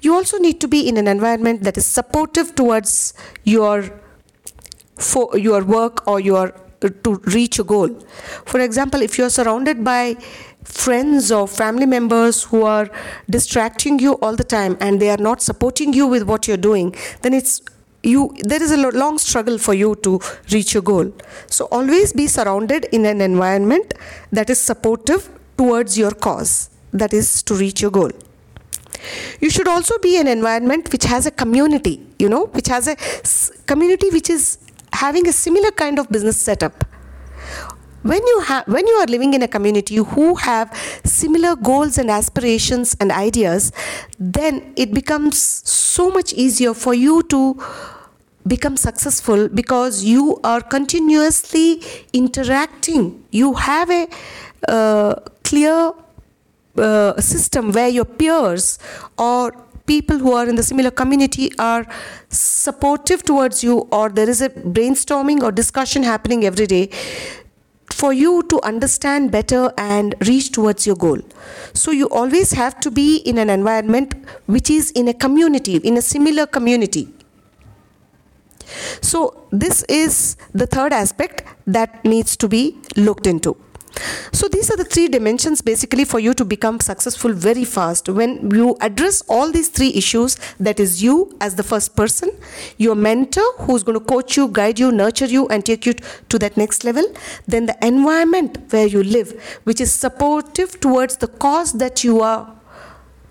You 0.00 0.14
also 0.14 0.38
need 0.38 0.60
to 0.60 0.68
be 0.68 0.86
in 0.86 0.98
an 0.98 1.08
environment 1.08 1.62
that 1.62 1.78
is 1.78 1.86
supportive 1.86 2.54
towards 2.54 3.14
your 3.44 4.00
for 4.96 5.36
your 5.36 5.64
work 5.64 6.06
or 6.06 6.20
your 6.20 6.54
to 6.80 7.14
reach 7.34 7.58
a 7.58 7.64
goal. 7.64 7.88
For 8.44 8.60
example 8.60 9.00
if 9.00 9.18
you 9.18 9.24
are 9.24 9.30
surrounded 9.30 9.82
by 9.82 10.16
friends 10.66 11.30
or 11.32 11.46
family 11.46 11.86
members 11.86 12.42
who 12.44 12.64
are 12.64 12.90
distracting 13.30 13.98
you 13.98 14.14
all 14.14 14.36
the 14.36 14.44
time 14.44 14.76
and 14.80 15.00
they 15.00 15.10
are 15.10 15.22
not 15.28 15.40
supporting 15.40 15.92
you 15.92 16.06
with 16.06 16.24
what 16.24 16.46
you're 16.46 16.56
doing, 16.56 16.94
then 17.22 17.32
it's 17.34 17.62
you 18.02 18.34
there 18.44 18.62
is 18.62 18.70
a 18.70 18.76
long 18.76 19.18
struggle 19.18 19.58
for 19.58 19.74
you 19.74 19.94
to 19.96 20.20
reach 20.52 20.74
your 20.74 20.82
goal. 20.82 21.12
So 21.46 21.66
always 21.70 22.12
be 22.12 22.26
surrounded 22.26 22.86
in 22.92 23.06
an 23.06 23.20
environment 23.20 23.94
that 24.32 24.50
is 24.50 24.60
supportive 24.60 25.28
towards 25.56 25.98
your 25.98 26.10
cause 26.10 26.70
that 26.92 27.12
is 27.12 27.42
to 27.44 27.54
reach 27.54 27.80
your 27.82 27.90
goal. 27.90 28.10
You 29.40 29.50
should 29.50 29.68
also 29.68 29.98
be 29.98 30.18
an 30.18 30.26
environment 30.26 30.92
which 30.92 31.04
has 31.04 31.26
a 31.26 31.30
community 31.30 32.06
you 32.18 32.28
know 32.28 32.46
which 32.46 32.68
has 32.68 32.88
a 32.88 32.96
community 33.66 34.10
which 34.10 34.30
is 34.30 34.58
having 34.92 35.28
a 35.28 35.32
similar 35.32 35.70
kind 35.70 35.98
of 35.98 36.08
business 36.08 36.40
setup 36.40 36.84
when 38.12 38.26
you 38.32 38.40
have 38.40 38.66
when 38.68 38.86
you 38.86 38.94
are 38.94 39.06
living 39.06 39.34
in 39.34 39.42
a 39.42 39.48
community 39.48 39.96
who 39.96 40.34
have 40.36 40.72
similar 41.04 41.56
goals 41.56 41.98
and 41.98 42.10
aspirations 42.10 42.96
and 43.00 43.10
ideas 43.10 43.72
then 44.18 44.72
it 44.76 44.94
becomes 44.94 45.42
so 45.96 46.10
much 46.10 46.32
easier 46.34 46.74
for 46.74 46.94
you 46.94 47.22
to 47.24 47.42
become 48.46 48.76
successful 48.76 49.48
because 49.48 50.04
you 50.04 50.38
are 50.44 50.60
continuously 50.60 51.82
interacting. 52.12 53.24
You 53.30 53.54
have 53.54 53.90
a 53.90 54.08
uh, 54.68 55.14
clear 55.42 55.92
uh, 56.76 57.20
system 57.20 57.72
where 57.72 57.88
your 57.88 58.04
peers 58.04 58.78
or 59.18 59.52
people 59.86 60.18
who 60.18 60.32
are 60.32 60.48
in 60.48 60.56
the 60.56 60.62
similar 60.62 60.90
community 60.90 61.50
are 61.58 61.86
supportive 62.28 63.22
towards 63.22 63.62
you 63.62 63.78
or 63.92 64.08
there 64.08 64.28
is 64.28 64.42
a 64.42 64.48
brainstorming 64.50 65.42
or 65.42 65.52
discussion 65.52 66.02
happening 66.02 66.44
every 66.44 66.66
day 66.66 66.90
for 67.96 68.12
you 68.12 68.42
to 68.50 68.60
understand 68.62 69.30
better 69.32 69.72
and 69.78 70.14
reach 70.26 70.52
towards 70.52 70.86
your 70.86 70.96
goal. 70.96 71.20
So, 71.72 71.90
you 71.90 72.08
always 72.10 72.52
have 72.52 72.78
to 72.80 72.90
be 72.90 73.16
in 73.18 73.38
an 73.38 73.48
environment 73.48 74.14
which 74.46 74.70
is 74.70 74.90
in 74.90 75.08
a 75.08 75.14
community, 75.14 75.76
in 75.76 75.96
a 75.96 76.02
similar 76.02 76.46
community. 76.46 77.08
So, 79.00 79.46
this 79.50 79.82
is 79.88 80.36
the 80.52 80.66
third 80.66 80.92
aspect 80.92 81.44
that 81.66 82.04
needs 82.04 82.36
to 82.36 82.48
be 82.48 82.76
looked 82.96 83.26
into. 83.26 83.56
So 84.32 84.48
these 84.48 84.70
are 84.70 84.76
the 84.76 84.84
three 84.84 85.08
dimensions 85.08 85.62
basically 85.62 86.04
for 86.04 86.20
you 86.20 86.34
to 86.34 86.44
become 86.44 86.80
successful 86.80 87.32
very 87.32 87.64
fast. 87.64 88.08
When 88.08 88.50
you 88.50 88.76
address 88.80 89.22
all 89.28 89.50
these 89.50 89.68
three 89.68 89.92
issues, 89.94 90.36
that 90.60 90.80
is 90.80 91.02
you 91.02 91.36
as 91.40 91.54
the 91.54 91.62
first 91.62 91.96
person, 91.96 92.30
your 92.76 92.94
mentor 92.94 93.50
who's 93.60 93.82
going 93.82 93.98
to 93.98 94.04
coach 94.04 94.36
you, 94.36 94.48
guide 94.48 94.78
you, 94.78 94.92
nurture 94.92 95.26
you, 95.26 95.48
and 95.48 95.64
take 95.64 95.86
you 95.86 95.94
to 96.28 96.38
that 96.38 96.56
next 96.56 96.84
level, 96.84 97.04
then 97.46 97.66
the 97.66 97.76
environment 97.86 98.58
where 98.70 98.86
you 98.86 99.02
live, 99.02 99.60
which 99.64 99.80
is 99.80 99.92
supportive 99.92 100.78
towards 100.80 101.16
the 101.16 101.28
cause 101.28 101.72
that 101.74 102.04
you 102.04 102.20
are 102.20 102.52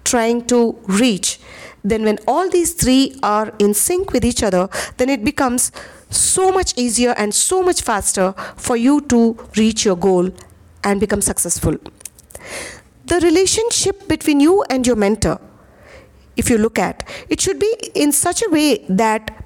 trying 0.04 0.45
to 0.45 0.78
reach 0.88 1.39
then 1.84 2.04
when 2.04 2.17
all 2.28 2.49
these 2.49 2.73
three 2.73 3.15
are 3.21 3.54
in 3.60 3.73
sync 3.73 4.12
with 4.12 4.25
each 4.25 4.41
other 4.43 4.67
then 4.97 5.10
it 5.10 5.23
becomes 5.23 5.71
so 6.10 6.51
much 6.51 6.73
easier 6.78 7.13
and 7.17 7.34
so 7.34 7.62
much 7.62 7.82
faster 7.82 8.34
for 8.56 8.75
you 8.78 9.01
to 9.01 9.38
reach 9.56 9.86
your 9.86 9.95
goal 9.95 10.32
and 10.86 11.00
become 11.02 11.19
successful. 11.19 11.76
The 13.06 13.19
relationship 13.19 14.08
between 14.08 14.39
you 14.39 14.63
and 14.69 14.88
your 14.88 14.95
mentor, 14.95 15.41
if 16.38 16.50
you 16.50 16.58
look 16.58 16.80
at, 16.80 17.08
it 17.30 17.41
should 17.41 17.60
be 17.60 17.74
in 17.93 18.12
such 18.12 18.41
a 18.45 18.50
way 18.50 18.86
that 18.88 19.43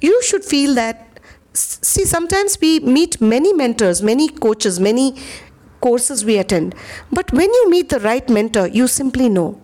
you 0.00 0.22
should 0.22 0.44
feel 0.44 0.74
that. 0.74 1.08
See, 1.54 2.04
sometimes 2.04 2.58
we 2.60 2.80
meet 2.80 3.20
many 3.20 3.52
mentors, 3.52 4.02
many 4.02 4.28
coaches, 4.28 4.78
many 4.78 5.16
courses 5.80 6.24
we 6.24 6.38
attend, 6.38 6.74
but 7.10 7.32
when 7.32 7.52
you 7.52 7.70
meet 7.70 7.88
the 7.88 8.00
right 8.00 8.28
mentor, 8.30 8.68
you 8.68 8.86
simply 8.86 9.28
know 9.28 9.60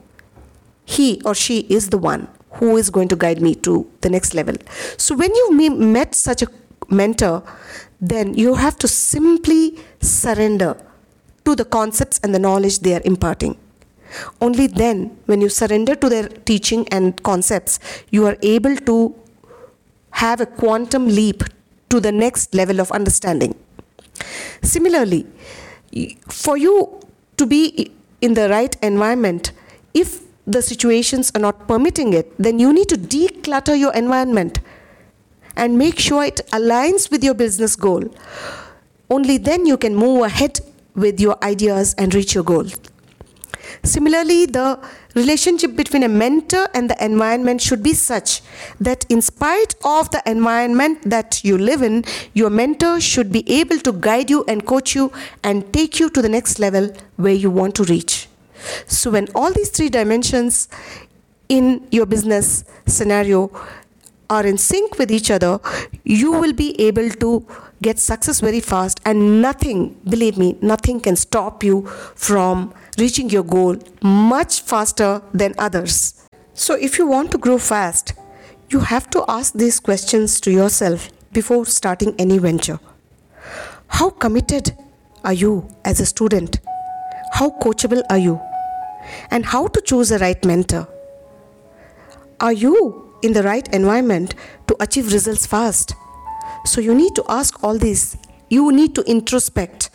he 0.84 1.20
or 1.24 1.34
she 1.34 1.60
is 1.60 1.90
the 1.90 1.98
one 1.98 2.28
who 2.52 2.76
is 2.76 2.90
going 2.90 3.08
to 3.08 3.16
guide 3.16 3.40
me 3.40 3.54
to 3.54 3.90
the 4.00 4.10
next 4.10 4.34
level. 4.34 4.56
So, 4.96 5.14
when 5.14 5.34
you 5.34 5.52
met 5.70 6.14
such 6.14 6.42
a 6.42 6.48
mentor, 6.88 7.42
then 8.00 8.34
you 8.34 8.54
have 8.54 8.76
to 8.78 8.88
simply 8.88 9.78
surrender 10.00 10.76
to 11.48 11.54
the 11.60 11.64
concepts 11.64 12.20
and 12.22 12.34
the 12.34 12.38
knowledge 12.38 12.80
they 12.80 12.94
are 12.94 13.04
imparting. 13.12 13.56
Only 14.40 14.66
then, 14.66 15.16
when 15.26 15.40
you 15.40 15.48
surrender 15.48 15.94
to 15.94 16.08
their 16.08 16.28
teaching 16.50 16.86
and 16.88 17.22
concepts, 17.22 17.78
you 18.10 18.26
are 18.26 18.36
able 18.42 18.76
to 18.90 19.14
have 20.22 20.40
a 20.40 20.46
quantum 20.46 21.06
leap 21.06 21.42
to 21.90 22.00
the 22.00 22.12
next 22.12 22.54
level 22.54 22.80
of 22.80 22.90
understanding. 22.92 23.54
Similarly, 24.62 25.26
for 26.28 26.56
you 26.56 27.00
to 27.38 27.46
be 27.46 27.92
in 28.20 28.34
the 28.34 28.48
right 28.48 28.76
environment, 28.82 29.52
if 29.94 30.22
the 30.46 30.62
situations 30.62 31.30
are 31.34 31.40
not 31.40 31.66
permitting 31.68 32.12
it, 32.12 32.32
then 32.38 32.58
you 32.58 32.72
need 32.72 32.88
to 32.88 32.96
declutter 32.96 33.78
your 33.78 33.94
environment 33.94 34.60
and 35.56 35.78
make 35.78 35.98
sure 35.98 36.24
it 36.24 36.40
aligns 36.52 37.10
with 37.10 37.22
your 37.22 37.34
business 37.34 37.76
goal. 37.76 38.04
Only 39.10 39.38
then 39.38 39.66
you 39.66 39.76
can 39.76 39.94
move 39.94 40.24
ahead 40.24 40.60
with 40.98 41.20
your 41.20 41.42
ideas 41.42 41.94
and 41.98 42.14
reach 42.14 42.34
your 42.34 42.44
goal. 42.44 42.66
Similarly, 43.82 44.46
the 44.46 44.78
relationship 45.14 45.76
between 45.76 46.02
a 46.02 46.08
mentor 46.08 46.68
and 46.74 46.90
the 46.90 47.04
environment 47.04 47.60
should 47.60 47.82
be 47.82 47.92
such 47.92 48.42
that, 48.80 49.04
in 49.08 49.22
spite 49.22 49.74
of 49.84 50.10
the 50.10 50.22
environment 50.26 51.02
that 51.02 51.44
you 51.44 51.58
live 51.58 51.82
in, 51.82 52.04
your 52.34 52.50
mentor 52.50 53.00
should 53.00 53.30
be 53.32 53.48
able 53.50 53.78
to 53.78 53.92
guide 53.92 54.30
you 54.30 54.44
and 54.48 54.66
coach 54.66 54.94
you 54.94 55.12
and 55.44 55.72
take 55.72 56.00
you 56.00 56.10
to 56.10 56.22
the 56.22 56.28
next 56.28 56.58
level 56.58 56.92
where 57.16 57.34
you 57.34 57.50
want 57.50 57.74
to 57.76 57.84
reach. 57.84 58.28
So, 58.86 59.10
when 59.10 59.28
all 59.34 59.52
these 59.52 59.70
three 59.70 59.88
dimensions 59.88 60.68
in 61.48 61.86
your 61.90 62.06
business 62.06 62.64
scenario 62.86 63.50
are 64.28 64.44
in 64.44 64.58
sync 64.58 64.98
with 64.98 65.10
each 65.10 65.30
other, 65.30 65.60
you 66.04 66.32
will 66.32 66.52
be 66.52 66.78
able 66.80 67.08
to 67.08 67.46
get 67.82 67.98
success 67.98 68.40
very 68.40 68.60
fast, 68.60 69.00
and 69.04 69.42
nothing, 69.42 69.98
believe 70.08 70.36
me, 70.36 70.56
nothing 70.60 71.00
can 71.00 71.16
stop 71.16 71.62
you 71.62 71.86
from 72.14 72.72
reaching 72.98 73.30
your 73.30 73.42
goal 73.42 73.76
much 74.02 74.62
faster 74.62 75.22
than 75.32 75.54
others. 75.58 76.26
So, 76.54 76.74
if 76.74 76.98
you 76.98 77.06
want 77.06 77.30
to 77.32 77.38
grow 77.38 77.58
fast, 77.58 78.14
you 78.70 78.80
have 78.80 79.08
to 79.10 79.24
ask 79.28 79.54
these 79.54 79.80
questions 79.80 80.40
to 80.40 80.50
yourself 80.50 81.10
before 81.32 81.64
starting 81.66 82.14
any 82.18 82.38
venture. 82.38 82.80
How 83.88 84.10
committed 84.10 84.76
are 85.24 85.32
you 85.32 85.68
as 85.84 86.00
a 86.00 86.06
student? 86.06 86.58
How 87.32 87.50
coachable 87.50 88.02
are 88.10 88.18
you? 88.18 88.40
And 89.30 89.46
how 89.46 89.68
to 89.68 89.80
choose 89.80 90.10
a 90.10 90.18
right 90.18 90.44
mentor? 90.44 90.88
Are 92.40 92.52
you 92.52 93.08
in 93.22 93.32
the 93.32 93.42
right 93.42 93.66
environment 93.74 94.34
to 94.66 94.76
achieve 94.80 95.12
results 95.12 95.46
fast. 95.46 95.94
So 96.68 96.80
you 96.80 96.94
need 96.94 97.14
to 97.16 97.24
ask 97.28 97.62
all 97.62 97.78
these. 97.78 98.16
You 98.48 98.72
need 98.72 98.94
to 98.94 99.02
introspect. 99.02 99.90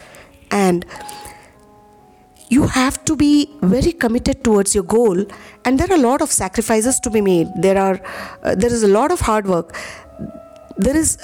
And 0.52 0.86
you 2.50 2.68
have 2.68 3.04
to 3.06 3.16
be 3.16 3.50
very 3.62 3.92
committed 3.92 4.44
towards 4.44 4.76
your 4.76 4.84
goal. 4.84 5.26
And 5.66 5.80
there 5.80 5.88
are 5.92 5.96
a 5.96 6.02
lot 6.02 6.22
of 6.22 6.32
sacrifices 6.32 7.00
to 7.02 7.10
be 7.10 7.22
made. 7.22 7.48
There 7.58 7.78
are 7.78 8.02
uh, 8.44 8.56
there 8.56 8.72
is 8.72 8.84
a 8.84 8.88
lot 8.88 9.12
of 9.12 9.22
hard 9.22 9.48
work. 9.48 9.76
There 10.78 10.96
is 10.96 11.18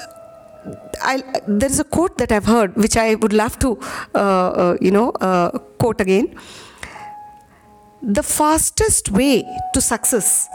I, 1.01 1.23
there 1.47 1.69
is 1.69 1.79
a 1.79 1.83
quote 1.83 2.17
that 2.17 2.31
I've 2.31 2.45
heard, 2.45 2.75
which 2.75 2.97
I 2.97 3.15
would 3.15 3.33
love 3.33 3.57
to, 3.59 3.79
uh, 4.13 4.17
uh, 4.17 4.77
you 4.81 4.91
know, 4.91 5.11
uh, 5.11 5.57
quote 5.79 6.01
again. 6.01 6.35
The 8.01 8.23
fastest 8.23 9.09
way 9.11 9.45
to 9.73 9.81
success 9.81 10.49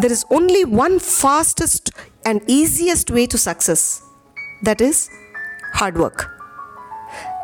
there 0.00 0.10
is 0.10 0.24
only 0.30 0.64
one 0.64 0.98
fastest 0.98 1.90
and 2.24 2.42
easiest 2.48 3.10
way 3.10 3.26
to 3.26 3.38
success 3.38 4.02
that 4.64 4.80
is 4.80 5.10
hard 5.72 5.98
work. 5.98 6.30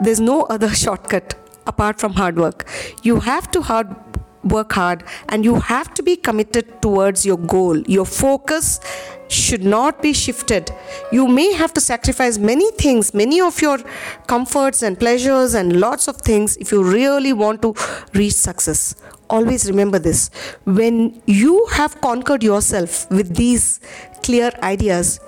There's 0.01 0.21
no 0.21 0.43
other 0.43 0.69
shortcut 0.75 1.35
apart 1.67 2.01
from 2.01 2.15
hard 2.15 2.39
work. 2.39 2.69
You 3.03 3.21
have 3.21 3.51
to 3.53 3.63
hard 3.63 3.95
work 4.43 4.73
hard 4.73 5.05
and 5.29 5.45
you 5.45 5.57
have 5.57 5.93
to 5.95 6.03
be 6.03 6.17
committed 6.17 6.81
towards 6.81 7.27
your 7.27 7.37
goal. 7.37 7.79
Your 7.83 8.07
focus 8.07 8.81
should 9.29 9.63
not 9.63 10.03
be 10.03 10.13
shifted. 10.13 10.71
You 11.13 11.29
may 11.29 11.53
have 11.53 11.73
to 11.75 11.81
sacrifice 11.81 12.39
many 12.39 12.71
things, 12.73 13.13
many 13.15 13.41
of 13.41 13.61
your 13.63 13.79
comforts 14.27 14.83
and 14.83 14.99
pleasures, 14.99 15.55
and 15.55 15.79
lots 15.79 16.09
of 16.09 16.17
things 16.17 16.57
if 16.57 16.73
you 16.73 16.83
really 16.83 17.33
want 17.33 17.63
to 17.63 17.75
reach 18.15 18.33
success 18.35 18.97
always 19.31 19.67
remember 19.71 19.99
this 19.99 20.29
when 20.65 21.23
you 21.27 21.67
have 21.73 22.01
conquered 22.01 22.43
yourself 22.43 23.09
with 23.11 23.37
these 23.37 23.81
clear 24.23 24.51
ideas, 24.63 25.21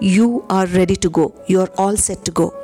you 0.00 0.44
are 0.48 0.66
ready 0.66 0.96
to 0.96 1.10
go. 1.10 1.34
You 1.46 1.60
are 1.60 1.70
all 1.76 1.96
set 1.96 2.24
to 2.24 2.30
go. 2.30 2.54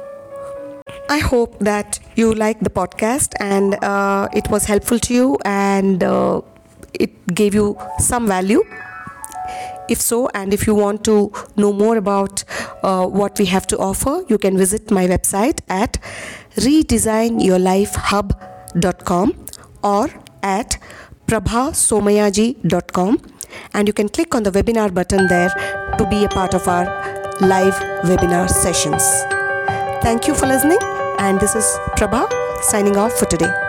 I 1.08 1.18
hope 1.18 1.58
that 1.60 1.98
you 2.14 2.34
like 2.34 2.60
the 2.60 2.70
podcast 2.70 3.34
and 3.40 3.74
uh, 3.82 4.28
it 4.32 4.48
was 4.50 4.66
helpful 4.66 4.98
to 5.00 5.14
you 5.14 5.38
and 5.44 6.02
uh, 6.02 6.40
it 6.94 7.26
gave 7.34 7.54
you 7.54 7.76
some 7.98 8.26
value. 8.26 8.62
If 9.88 10.00
so, 10.00 10.28
and 10.32 10.54
if 10.54 10.66
you 10.66 10.74
want 10.74 11.04
to 11.04 11.30
know 11.56 11.70
more 11.72 11.96
about 11.98 12.42
uh, 12.82 13.06
what 13.06 13.38
we 13.38 13.44
have 13.46 13.66
to 13.68 13.76
offer, 13.76 14.24
you 14.28 14.38
can 14.38 14.56
visit 14.56 14.90
my 14.90 15.06
website 15.06 15.60
at 15.68 15.98
redesignyourlifehub.com 16.56 19.46
or 19.82 20.08
at 20.42 20.78
prabhasomayaji.com. 21.26 23.18
and 23.72 23.88
you 23.88 23.92
can 23.92 24.08
click 24.08 24.34
on 24.34 24.42
the 24.42 24.50
webinar 24.50 24.92
button 24.92 25.28
there 25.28 25.50
to 25.98 26.06
be 26.08 26.24
a 26.24 26.28
part 26.28 26.54
of 26.54 26.66
our 26.66 27.13
live 27.40 27.74
webinar 28.04 28.48
sessions. 28.48 29.02
Thank 30.02 30.26
you 30.26 30.34
for 30.34 30.46
listening, 30.46 30.78
and 31.18 31.40
this 31.40 31.54
is 31.54 31.64
Prabha 31.96 32.28
signing 32.62 32.96
off 32.96 33.18
for 33.18 33.26
today. 33.26 33.63